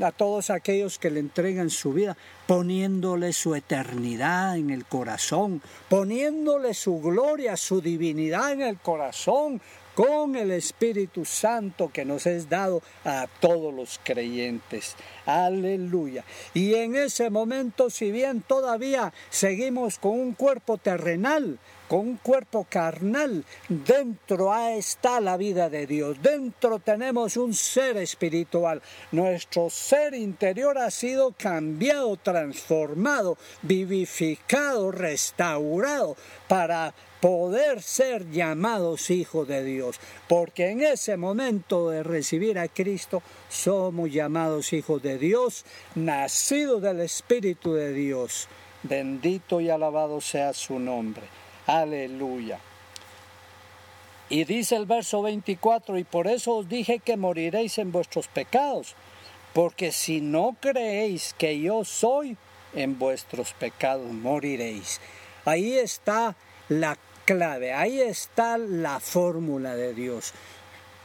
a 0.00 0.12
todos 0.12 0.50
aquellos 0.50 0.98
que 0.98 1.10
le 1.10 1.20
entregan 1.20 1.68
su 1.68 1.92
vida, 1.92 2.16
poniéndole 2.46 3.32
su 3.32 3.54
eternidad 3.54 4.56
en 4.56 4.70
el 4.70 4.86
corazón, 4.86 5.60
poniéndole 5.88 6.74
su 6.74 7.00
gloria, 7.00 7.56
su 7.56 7.80
divinidad 7.80 8.52
en 8.52 8.62
el 8.62 8.78
corazón, 8.78 9.60
con 10.00 10.34
el 10.34 10.50
Espíritu 10.50 11.26
Santo 11.26 11.90
que 11.92 12.06
nos 12.06 12.24
es 12.24 12.48
dado 12.48 12.80
a 13.04 13.26
todos 13.38 13.74
los 13.74 14.00
creyentes. 14.02 14.96
Aleluya. 15.26 16.24
Y 16.54 16.72
en 16.72 16.96
ese 16.96 17.28
momento, 17.28 17.90
si 17.90 18.10
bien 18.10 18.40
todavía 18.40 19.12
seguimos 19.28 19.98
con 19.98 20.12
un 20.12 20.32
cuerpo 20.32 20.78
terrenal, 20.78 21.58
con 21.86 21.98
un 21.98 22.16
cuerpo 22.16 22.66
carnal, 22.70 23.44
dentro 23.68 24.56
está 24.56 25.20
la 25.20 25.36
vida 25.36 25.68
de 25.68 25.86
Dios, 25.86 26.16
dentro 26.22 26.78
tenemos 26.78 27.36
un 27.36 27.52
ser 27.52 27.98
espiritual. 27.98 28.80
Nuestro 29.12 29.68
ser 29.68 30.14
interior 30.14 30.78
ha 30.78 30.90
sido 30.90 31.34
cambiado, 31.36 32.16
transformado, 32.16 33.36
vivificado, 33.60 34.92
restaurado 34.92 36.16
para 36.48 36.94
poder 37.20 37.82
ser 37.82 38.30
llamados 38.30 39.10
hijos 39.10 39.46
de 39.46 39.62
Dios, 39.62 40.00
porque 40.28 40.70
en 40.70 40.82
ese 40.82 41.16
momento 41.16 41.90
de 41.90 42.02
recibir 42.02 42.58
a 42.58 42.68
Cristo 42.68 43.22
somos 43.48 44.10
llamados 44.10 44.72
hijos 44.72 45.02
de 45.02 45.18
Dios, 45.18 45.64
nacidos 45.94 46.82
del 46.82 47.00
Espíritu 47.00 47.74
de 47.74 47.92
Dios. 47.92 48.48
Bendito 48.82 49.60
y 49.60 49.68
alabado 49.68 50.20
sea 50.20 50.52
su 50.54 50.78
nombre. 50.78 51.22
Aleluya. 51.66 52.58
Y 54.30 54.44
dice 54.44 54.76
el 54.76 54.86
verso 54.86 55.22
24, 55.22 55.98
y 55.98 56.04
por 56.04 56.26
eso 56.28 56.54
os 56.54 56.68
dije 56.68 57.00
que 57.00 57.16
moriréis 57.16 57.78
en 57.78 57.92
vuestros 57.92 58.28
pecados, 58.28 58.94
porque 59.52 59.90
si 59.90 60.20
no 60.20 60.56
creéis 60.60 61.34
que 61.36 61.58
yo 61.60 61.84
soy, 61.84 62.36
en 62.74 62.98
vuestros 62.98 63.52
pecados 63.52 64.10
moriréis. 64.10 65.00
Ahí 65.44 65.74
está 65.74 66.36
la 66.68 66.96
clave, 67.24 67.72
ahí 67.72 68.00
está 68.00 68.58
la 68.58 69.00
fórmula 69.00 69.74
de 69.74 69.94
Dios. 69.94 70.32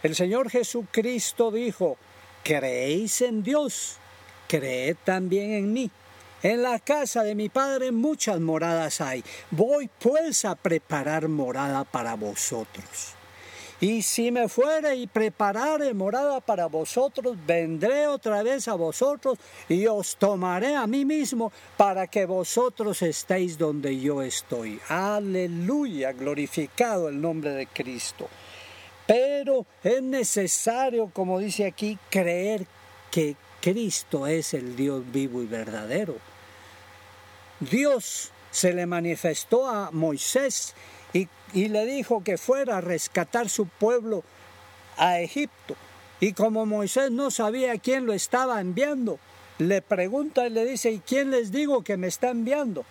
El 0.04 0.15
Señor 0.15 0.49
Jesucristo 0.49 1.51
dijo, 1.51 1.97
creéis 2.43 3.21
en 3.21 3.41
Dios, 3.41 3.97
creed 4.47 4.97
también 5.04 5.54
en 5.54 5.73
mí. 5.73 5.91
En 6.43 6.62
la 6.62 6.78
casa 6.78 7.23
de 7.23 7.34
mi 7.34 7.49
Padre 7.49 7.91
muchas 7.91 8.39
moradas 8.39 9.01
hay. 9.01 9.23
Voy 9.49 9.89
pues 9.99 10.45
a 10.45 10.54
preparar 10.54 11.28
morada 11.28 11.86
para 11.86 12.13
vosotros. 12.13 13.14
Y 13.82 14.04
si 14.04 14.32
me 14.32 14.48
fuere 14.48 14.96
y 14.96 15.06
preparare 15.06 15.94
morada 15.94 16.40
para 16.40 16.68
vosotros, 16.68 17.36
vendré 17.46 18.08
otra 18.08 18.42
vez 18.42 18.68
a 18.70 18.76
vosotros 18.76 19.38
y 19.68 19.86
os 19.88 20.16
tomaré 20.16 20.76
a 20.76 20.88
mí 20.88 21.04
mismo 21.04 21.52
para 21.76 22.08
que 22.08 22.26
vosotros 22.26 23.02
estéis 23.02 23.58
donde 23.58 24.00
yo 24.00 24.22
estoy. 24.22 24.80
Aleluya, 24.88 26.14
glorificado 26.14 27.10
el 27.10 27.20
nombre 27.20 27.52
de 27.52 27.68
Cristo. 27.68 28.30
Pero 29.06 29.66
es 29.84 30.02
necesario, 30.02 31.12
como 31.14 31.40
dice 31.40 31.66
aquí, 31.66 31.98
creer 32.10 32.66
que 33.12 33.36
Cristo 33.62 34.26
es 34.26 34.54
el 34.54 34.76
Dios 34.76 35.04
vivo 35.12 35.42
y 35.42 35.48
verdadero. 35.48 36.16
Dios 37.60 38.32
se 38.52 38.74
le 38.74 38.86
manifestó 38.86 39.68
a 39.68 39.92
Moisés 39.92 40.74
y, 41.56 41.70
le 41.70 41.86
dijo 41.86 42.24
que 42.24 42.38
fuera 42.38 42.78
a 42.78 42.82
rescatar 42.82 43.50
su 43.50 43.65
pueblo 43.65 44.24
a 44.98 45.20
Egipto. 45.20 45.76
Y 46.20 46.34
como 46.34 46.65
Moisés 46.65 47.12
no 47.12 47.32
sabía 47.32 47.78
quién 47.78 48.06
lo 48.06 48.13
estaba 48.13 48.62
enviando, 48.62 49.20
le 49.58 49.82
pregunta 49.82 50.46
y 50.46 50.50
le 50.50 50.65
dice, 50.65 50.91
¿y 50.91 51.00
quién 51.00 51.32
les 51.32 51.52
digo 51.52 51.84
que 51.84 51.98
me 51.98 52.08
está 52.08 52.30
enviando? 52.30 52.86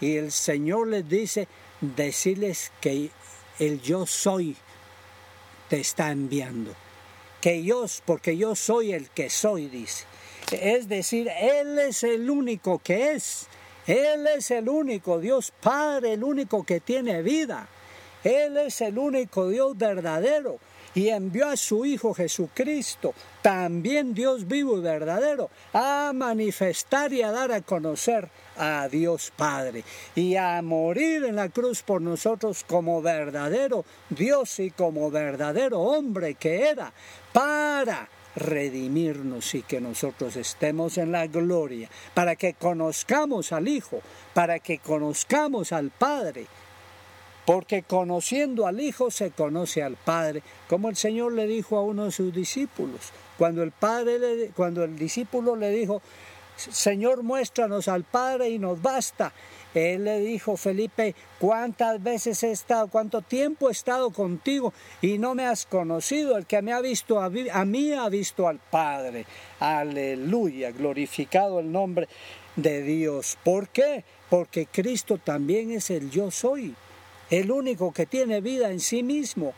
Y 0.00 0.16
el 0.16 0.32
Señor 0.32 0.88
les 0.88 1.08
dice, 1.08 1.46
decirles 1.80 2.72
que 2.80 3.10
el 3.58 3.80
yo 3.82 4.06
soy 4.06 4.56
te 5.68 5.80
está 5.80 6.10
enviando. 6.10 6.72
Que 7.40 7.62
yo, 7.62 7.84
porque 8.04 8.36
yo 8.36 8.54
soy 8.54 8.92
el 8.92 9.10
que 9.10 9.30
soy, 9.30 9.68
dice. 9.68 10.04
Es 10.52 10.88
decir, 10.88 11.28
Él 11.40 11.78
es 11.78 12.02
el 12.02 12.30
único 12.30 12.78
que 12.78 13.12
es. 13.12 13.46
Él 13.86 14.26
es 14.26 14.50
el 14.50 14.68
único 14.68 15.20
Dios 15.20 15.52
Padre, 15.60 16.14
el 16.14 16.24
único 16.24 16.64
que 16.64 16.80
tiene 16.80 17.22
vida. 17.22 17.68
Él 18.26 18.56
es 18.56 18.80
el 18.80 18.98
único 18.98 19.48
Dios 19.48 19.78
verdadero 19.78 20.58
y 20.96 21.10
envió 21.10 21.48
a 21.48 21.56
su 21.56 21.84
Hijo 21.84 22.12
Jesucristo, 22.12 23.14
también 23.40 24.14
Dios 24.14 24.48
vivo 24.48 24.78
y 24.78 24.80
verdadero, 24.80 25.48
a 25.72 26.10
manifestar 26.12 27.12
y 27.12 27.22
a 27.22 27.30
dar 27.30 27.52
a 27.52 27.60
conocer 27.60 28.28
a 28.56 28.88
Dios 28.88 29.32
Padre 29.36 29.84
y 30.16 30.34
a 30.34 30.60
morir 30.62 31.24
en 31.24 31.36
la 31.36 31.50
cruz 31.50 31.82
por 31.82 32.02
nosotros 32.02 32.64
como 32.66 33.00
verdadero 33.00 33.84
Dios 34.10 34.58
y 34.58 34.72
como 34.72 35.08
verdadero 35.12 35.82
hombre 35.82 36.34
que 36.34 36.68
era 36.68 36.92
para 37.32 38.08
redimirnos 38.34 39.54
y 39.54 39.62
que 39.62 39.80
nosotros 39.80 40.34
estemos 40.34 40.98
en 40.98 41.12
la 41.12 41.26
gloria, 41.28 41.88
para 42.12 42.36
que 42.36 42.54
conozcamos 42.54 43.52
al 43.52 43.68
Hijo, 43.68 44.00
para 44.34 44.58
que 44.58 44.78
conozcamos 44.78 45.72
al 45.72 45.90
Padre, 45.90 46.46
porque 47.46 47.84
conociendo 47.84 48.66
al 48.66 48.80
Hijo 48.80 49.10
se 49.10 49.30
conoce 49.30 49.82
al 49.82 49.94
Padre, 49.96 50.42
como 50.68 50.90
el 50.90 50.96
Señor 50.96 51.32
le 51.32 51.46
dijo 51.46 51.78
a 51.78 51.82
uno 51.82 52.04
de 52.06 52.12
sus 52.12 52.34
discípulos, 52.34 53.12
cuando 53.38 53.62
el 53.62 53.70
Padre 53.70 54.50
cuando 54.54 54.84
el 54.84 54.98
discípulo 54.98 55.56
le 55.56 55.70
dijo, 55.70 56.02
Señor, 56.56 57.22
muéstranos 57.22 57.86
al 57.86 58.04
Padre 58.04 58.48
y 58.48 58.58
nos 58.58 58.80
basta. 58.80 59.32
Él 59.74 60.04
le 60.04 60.20
dijo, 60.20 60.56
Felipe, 60.56 61.14
¿cuántas 61.38 62.02
veces 62.02 62.42
he 62.42 62.50
estado, 62.50 62.88
cuánto 62.88 63.20
tiempo 63.20 63.68
he 63.68 63.72
estado 63.72 64.10
contigo 64.10 64.72
y 65.02 65.18
no 65.18 65.34
me 65.34 65.46
has 65.46 65.66
conocido? 65.66 66.38
El 66.38 66.46
que 66.46 66.62
me 66.62 66.72
ha 66.72 66.80
visto 66.80 67.20
a, 67.20 67.26
a 67.26 67.64
mí 67.66 67.92
ha 67.92 68.08
visto 68.08 68.48
al 68.48 68.58
Padre. 68.58 69.26
Aleluya, 69.60 70.70
glorificado 70.70 71.60
el 71.60 71.70
nombre 71.70 72.08
de 72.56 72.82
Dios. 72.82 73.36
¿Por 73.44 73.68
qué? 73.68 74.04
Porque 74.30 74.64
Cristo 74.64 75.18
también 75.22 75.70
es 75.70 75.90
el 75.90 76.10
yo 76.10 76.30
soy, 76.30 76.74
el 77.30 77.50
único 77.50 77.92
que 77.92 78.06
tiene 78.06 78.40
vida 78.40 78.70
en 78.70 78.80
sí 78.80 79.02
mismo 79.02 79.54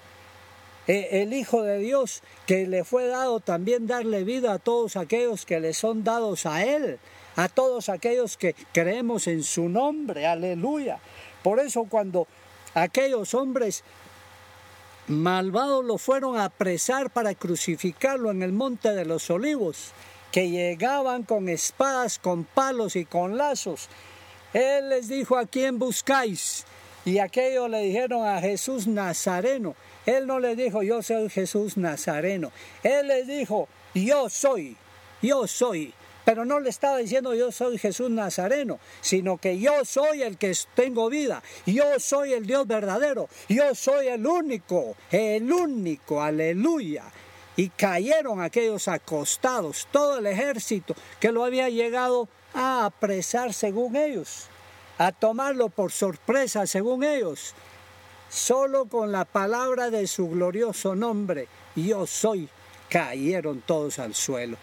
e, 0.87 1.23
el 1.23 1.35
Hijo 1.35 1.63
de 1.63 1.79
Dios, 1.79 2.23
que 2.47 2.67
le 2.67 2.85
fue 2.85 3.07
dado 3.07 3.41
también 3.41 3.87
darle 3.87 4.25
vida 4.25 4.55
a 4.55 4.59
todos 4.59 4.97
aquellos 4.97 5.45
que 5.45 5.61
le 5.61 5.75
son 5.75 6.05
dados 6.05 6.47
a 6.47 6.65
Él 6.65 6.99
a 7.39 7.49
todos 7.49 7.89
aquellos 7.89 8.37
que 8.37 8.57
creemos 8.73 9.29
en 9.29 9.45
su 9.45 9.69
nombre, 9.69 10.27
aleluya. 10.27 10.99
Por 11.45 11.61
eso 11.61 11.85
cuando 11.85 12.27
aquellos 12.75 13.33
hombres 13.33 13.85
malvados 15.07 15.85
lo 15.85 15.99
fueron 15.99 16.37
a 16.37 16.47
apresar 16.47 17.11
para 17.11 17.37
crucificarlo 17.37 18.33
en 18.33 18.43
el 18.43 18.51
monte 18.51 18.93
de 18.93 19.05
los 19.05 19.31
olivos, 19.31 19.93
que 20.33 20.51
llegaban 20.51 21.23
con 21.23 21.49
espadas, 21.49 22.19
con 22.19 22.43
palos 22.43 22.97
y 22.97 23.05
con 23.05 23.39
lazos, 23.39 23.89
él 24.53 24.89
les 24.89 25.07
dijo, 25.07 25.37
¿a 25.39 25.47
quién 25.47 25.79
buscáis? 25.79 26.65
Y 27.09 27.21
aquellos 27.21 27.71
le 27.71 27.81
dijeron 27.81 28.27
a 28.27 28.39
Jesús 28.39 28.87
Nazareno. 28.87 29.75
Él 30.05 30.27
no 30.27 30.41
le 30.41 30.55
dijo, 30.55 30.83
yo 30.83 31.03
soy 31.03 31.31
Jesús 31.31 31.79
Nazareno. 31.79 32.53
Él 32.83 33.09
les 33.09 33.27
dijo, 33.27 33.67
yo 33.95 34.29
soy, 34.29 34.77
yo 35.23 35.47
soy 35.47 35.95
pero 36.27 36.45
no 36.45 36.61
le 36.61 36.69
estaba 36.69 36.99
diciendo 36.99 37.35
yo 37.35 37.51
soy 37.51 37.79
Jesús 37.79 38.11
Nazareno, 38.11 38.79
sino 39.01 39.39
que 39.39 39.59
yo 39.59 39.87
soy 39.87 40.21
el 40.21 40.37
que 40.37 40.55
tengo 40.75 41.09
vida, 41.09 41.43
yo 41.65 41.99
soy 41.99 42.35
el 42.35 42.45
Dios 42.45 42.67
verdadero, 42.67 43.31
yo 43.49 43.75
soy 43.75 44.09
el 44.09 44.27
único, 44.27 44.95
el 45.11 45.51
único, 45.51 46.23
aleluya. 46.23 47.05
Y 47.57 47.71
cayeron 47.71 48.43
aquellos 48.43 48.89
acostados, 48.89 49.89
todo 49.91 50.19
el 50.19 50.27
ejército 50.27 50.95
que 51.19 51.33
lo 51.33 51.47
había 51.47 51.71
llegado 51.71 52.29
a 52.53 52.85
apresar 52.85 53.55
según 53.55 53.97
ellos, 53.97 54.49
a 54.99 55.13
tomarlo 55.13 55.69
por 55.69 55.93
sorpresa 55.93 56.67
según 56.67 57.05
ellos. 57.05 57.55
Solo 58.29 58.87
con 58.87 59.11
la 59.11 59.25
palabra 59.25 59.91
de 59.91 60.07
su 60.07 60.29
glorioso 60.29 60.95
nombre, 60.95 61.49
yo 61.75 62.07
soy, 62.07 62.49
cayeron 62.91 63.63
todos 63.63 63.99
al 63.99 64.15
suelo. 64.15 64.57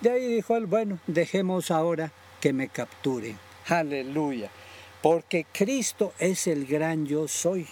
De 0.00 0.10
ahí 0.10 0.26
dijo 0.26 0.56
él, 0.56 0.66
bueno, 0.66 0.98
dejemos 1.06 1.70
ahora 1.70 2.10
que 2.40 2.52
me 2.52 2.68
capturen. 2.68 3.38
Aleluya. 3.68 4.50
Porque 5.02 5.46
Cristo 5.52 6.14
es 6.18 6.46
el 6.46 6.66
gran 6.66 7.06
yo 7.06 7.28
soy. 7.28 7.66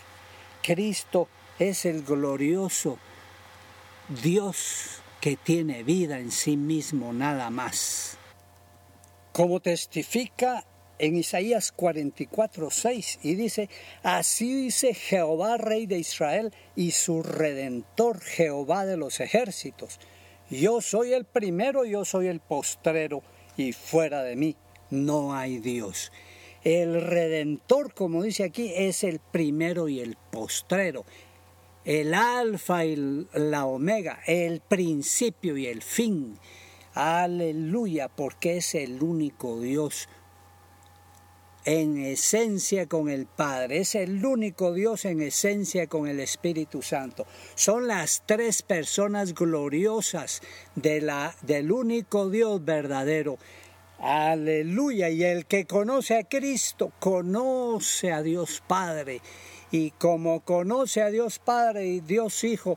Cristo 0.63 1.29
es 1.59 1.87
el 1.87 2.03
glorioso 2.03 2.99
Dios 4.23 5.01
que 5.21 5.37
tiene 5.37 5.85
vida 5.85 6.19
en 6.19 6.33
sí 6.33 6.57
mismo 6.57 7.13
nada 7.13 7.51
más. 7.51 8.19
Como 9.33 9.61
testifica 9.61 10.65
en 11.01 11.17
Isaías 11.17 11.73
44, 11.73 12.71
6, 12.71 13.21
y 13.23 13.35
dice, 13.35 13.71
así 14.03 14.65
dice 14.65 14.93
Jehová, 14.93 15.57
Rey 15.57 15.87
de 15.87 15.99
Israel, 15.99 16.53
y 16.77 16.91
su 16.91 17.23
Redentor, 17.23 18.21
Jehová 18.21 18.85
de 18.85 18.99
los 18.99 19.21
ejércitos. 19.21 19.99
Yo 20.51 20.83
soy 20.83 21.15
el 21.15 21.25
primero, 21.25 21.87
yo 21.87 22.05
soy 22.05 22.27
el 22.27 22.41
postrero, 22.41 23.23
y 23.57 23.73
fuera 23.73 24.23
de 24.23 24.37
mí 24.37 24.57
no 24.91 25.35
hay 25.35 25.59
Dios. 25.59 26.13
El 26.63 27.01
redentor, 27.01 27.95
como 27.95 28.23
dice 28.23 28.45
aquí, 28.45 28.71
es 28.77 29.03
el 29.03 29.19
primero 29.19 29.89
y 29.89 30.01
el 30.01 30.19
postrero, 30.31 31.07
el 31.87 32.13
alfa 32.13 32.85
y 32.85 33.27
la 33.33 33.65
omega, 33.65 34.21
el 34.27 34.61
principio 34.61 35.57
y 35.57 35.67
el 35.67 35.81
fin. 35.81 36.39
Aleluya, 36.93 38.09
porque 38.09 38.59
es 38.59 38.75
el 38.75 39.03
único 39.03 39.59
Dios 39.61 40.09
en 41.65 41.99
esencia 41.99 42.87
con 42.87 43.09
el 43.09 43.27
Padre. 43.27 43.79
Es 43.79 43.95
el 43.95 44.25
único 44.25 44.73
Dios 44.73 45.05
en 45.05 45.21
esencia 45.23 45.87
con 45.87 46.09
el 46.09 46.21
Espíritu 46.21 46.83
Santo. 46.83 47.27
Son 47.55 47.87
las 47.87 48.23
tres 48.27 48.63
personas 48.63 49.35
gloriosas 49.35 50.43
de 50.75 51.01
la, 51.01 51.35
del 51.43 51.73
único 51.73 52.31
Dios 52.31 52.65
verdadero. 52.65 53.39
Aleluya. 53.99 55.11
Y 55.11 55.25
el 55.25 55.47
que 55.47 55.67
conoce 55.67 56.17
a 56.17 56.25
Cristo 56.25 56.93
conoce 56.99 58.13
a 58.13 58.23
Dios 58.23 58.63
Padre. 58.67 59.21
Y 59.71 59.91
como 59.93 60.41
conoce 60.41 61.03
a 61.03 61.11
Dios 61.11 61.39
Padre 61.39 61.87
y 61.87 62.01
Dios 62.01 62.43
Hijo, 62.45 62.77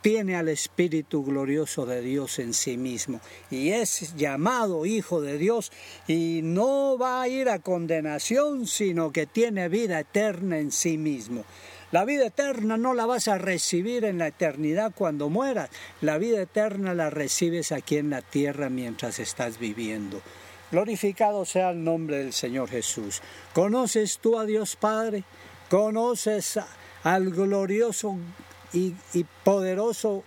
tiene 0.00 0.36
al 0.36 0.48
Espíritu 0.48 1.24
glorioso 1.24 1.86
de 1.86 2.00
Dios 2.00 2.38
en 2.38 2.54
sí 2.54 2.76
mismo 2.76 3.20
y 3.50 3.70
es 3.70 4.14
llamado 4.16 4.86
Hijo 4.86 5.20
de 5.20 5.38
Dios 5.38 5.72
y 6.06 6.40
no 6.42 6.96
va 6.98 7.22
a 7.22 7.28
ir 7.28 7.48
a 7.48 7.58
condenación, 7.58 8.66
sino 8.66 9.12
que 9.12 9.26
tiene 9.26 9.68
vida 9.68 10.00
eterna 10.00 10.58
en 10.58 10.70
sí 10.70 10.98
mismo. 10.98 11.44
La 11.90 12.04
vida 12.04 12.26
eterna 12.26 12.76
no 12.76 12.92
la 12.92 13.06
vas 13.06 13.28
a 13.28 13.38
recibir 13.38 14.04
en 14.04 14.18
la 14.18 14.26
eternidad 14.26 14.92
cuando 14.94 15.30
mueras, 15.30 15.70
la 16.02 16.18
vida 16.18 16.42
eterna 16.42 16.92
la 16.94 17.08
recibes 17.08 17.72
aquí 17.72 17.96
en 17.96 18.10
la 18.10 18.20
tierra 18.20 18.68
mientras 18.68 19.18
estás 19.18 19.58
viviendo. 19.58 20.20
Glorificado 20.70 21.46
sea 21.46 21.70
el 21.70 21.82
nombre 21.82 22.18
del 22.18 22.34
Señor 22.34 22.68
Jesús. 22.68 23.22
¿Conoces 23.54 24.18
tú 24.18 24.38
a 24.38 24.44
Dios 24.44 24.76
Padre? 24.76 25.24
¿Conoces 25.70 26.60
al 27.04 27.30
glorioso 27.30 28.18
y, 28.72 28.94
poderoso 29.44 30.24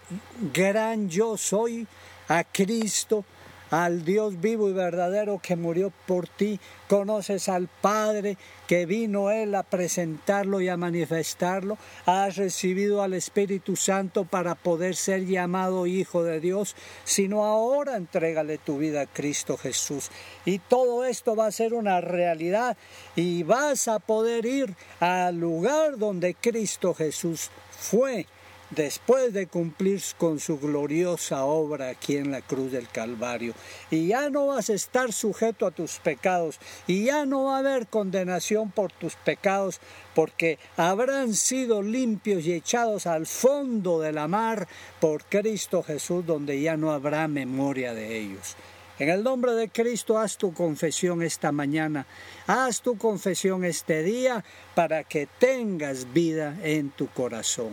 gran 0.54 1.10
yo 1.10 1.38
soy, 1.38 1.88
a 2.27 2.43
Cristo, 2.43 3.25
al 3.71 4.04
Dios 4.04 4.39
vivo 4.39 4.69
y 4.69 4.73
verdadero 4.73 5.39
que 5.41 5.56
murió 5.56 5.93
por 6.06 6.27
ti, 6.27 6.60
conoces 6.88 7.47
al 7.47 7.67
Padre 7.67 8.38
que 8.67 8.86
vino 8.86 9.32
Él 9.32 9.56
a 9.56 9.63
presentarlo 9.63 10.60
y 10.60 10.67
a 10.67 10.75
manifestarlo, 10.75 11.77
has 12.06 12.36
recibido 12.36 13.01
al 13.01 13.13
Espíritu 13.13 13.75
Santo 13.77 14.25
para 14.25 14.56
poder 14.56 14.95
ser 14.95 15.25
llamado 15.25 15.88
Hijo 15.88 16.23
de 16.23 16.39
Dios, 16.41 16.75
sino 17.06 17.45
ahora 17.45 17.95
entrégale 17.95 18.58
tu 18.58 18.77
vida 18.77 19.01
a 19.01 19.08
Cristo 19.08 19.58
Jesús. 19.58 20.10
Y 20.43 20.60
todo 20.60 21.06
esto 21.06 21.36
va 21.36 21.47
a 21.47 21.51
ser 21.51 21.73
una 21.73 22.01
realidad 22.01 22.75
y 23.15 23.43
vas 23.43 23.88
a 23.88 23.99
poder 23.99 24.45
ir 24.45 24.75
al 24.99 25.39
lugar 25.39 25.97
donde 25.97 26.34
Cristo 26.34 26.93
Jesús 26.93 27.51
fue 27.82 28.28
después 28.70 29.34
de 29.34 29.48
cumplir 29.48 30.02
con 30.17 30.39
su 30.39 30.58
gloriosa 30.60 31.44
obra 31.44 31.89
aquí 31.89 32.15
en 32.15 32.32
la 32.32 32.41
cruz 32.41 32.72
del 32.72 32.88
Calvario. 32.88 33.54
Y 33.89 34.08
ya 34.08 34.30
no 34.30 34.48
vas 34.48 34.70
a 34.70 34.74
estar 34.74 35.12
sujeto 35.12 35.65
a 35.65 35.72
tus 35.72 36.00
pecados 36.00 36.60
y 36.88 37.06
ya 37.06 37.26
no 37.26 37.46
va 37.46 37.58
a 37.58 37.60
haber 37.60 37.88
condenación 37.88 38.72
por 38.72 38.91
tus 38.91 39.15
pecados 39.15 39.82
porque 40.15 40.58
habrán 40.78 41.34
sido 41.34 41.82
limpios 41.82 42.46
y 42.46 42.54
echados 42.54 43.08
al 43.08 43.26
fondo 43.26 44.00
de 44.00 44.13
la 44.13 44.28
mar 44.28 44.67
por 45.00 45.26
Cristo 45.26 45.84
Jesús 45.84 46.26
donde 46.26 46.62
ya 46.62 46.78
no 46.78 46.91
habrá 46.91 47.28
memoria 47.28 47.94
de 47.94 48.17
ellos. 48.17 48.56
En 49.01 49.09
el 49.09 49.23
nombre 49.23 49.53
de 49.53 49.67
Cristo 49.67 50.19
haz 50.19 50.37
tu 50.37 50.53
confesión 50.53 51.23
esta 51.23 51.51
mañana, 51.51 52.05
haz 52.45 52.83
tu 52.83 52.99
confesión 52.99 53.65
este 53.65 54.03
día 54.03 54.45
para 54.75 55.03
que 55.03 55.27
tengas 55.39 56.13
vida 56.13 56.55
en 56.61 56.91
tu 56.91 57.07
corazón. 57.07 57.69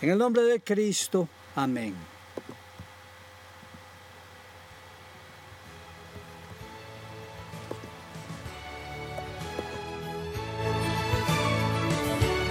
En 0.00 0.10
el 0.10 0.18
nombre 0.18 0.42
de 0.42 0.58
Cristo, 0.58 1.28
amén. 1.54 1.94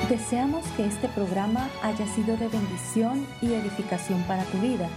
Deseamos 0.08 0.66
que 0.78 0.86
este 0.86 1.10
programa 1.10 1.70
haya 1.84 2.08
sido 2.16 2.38
de 2.38 2.48
bendición 2.48 3.28
y 3.42 3.56
edificación 3.56 4.24
para 4.24 4.46
tu 4.46 4.58
vida 4.60 4.90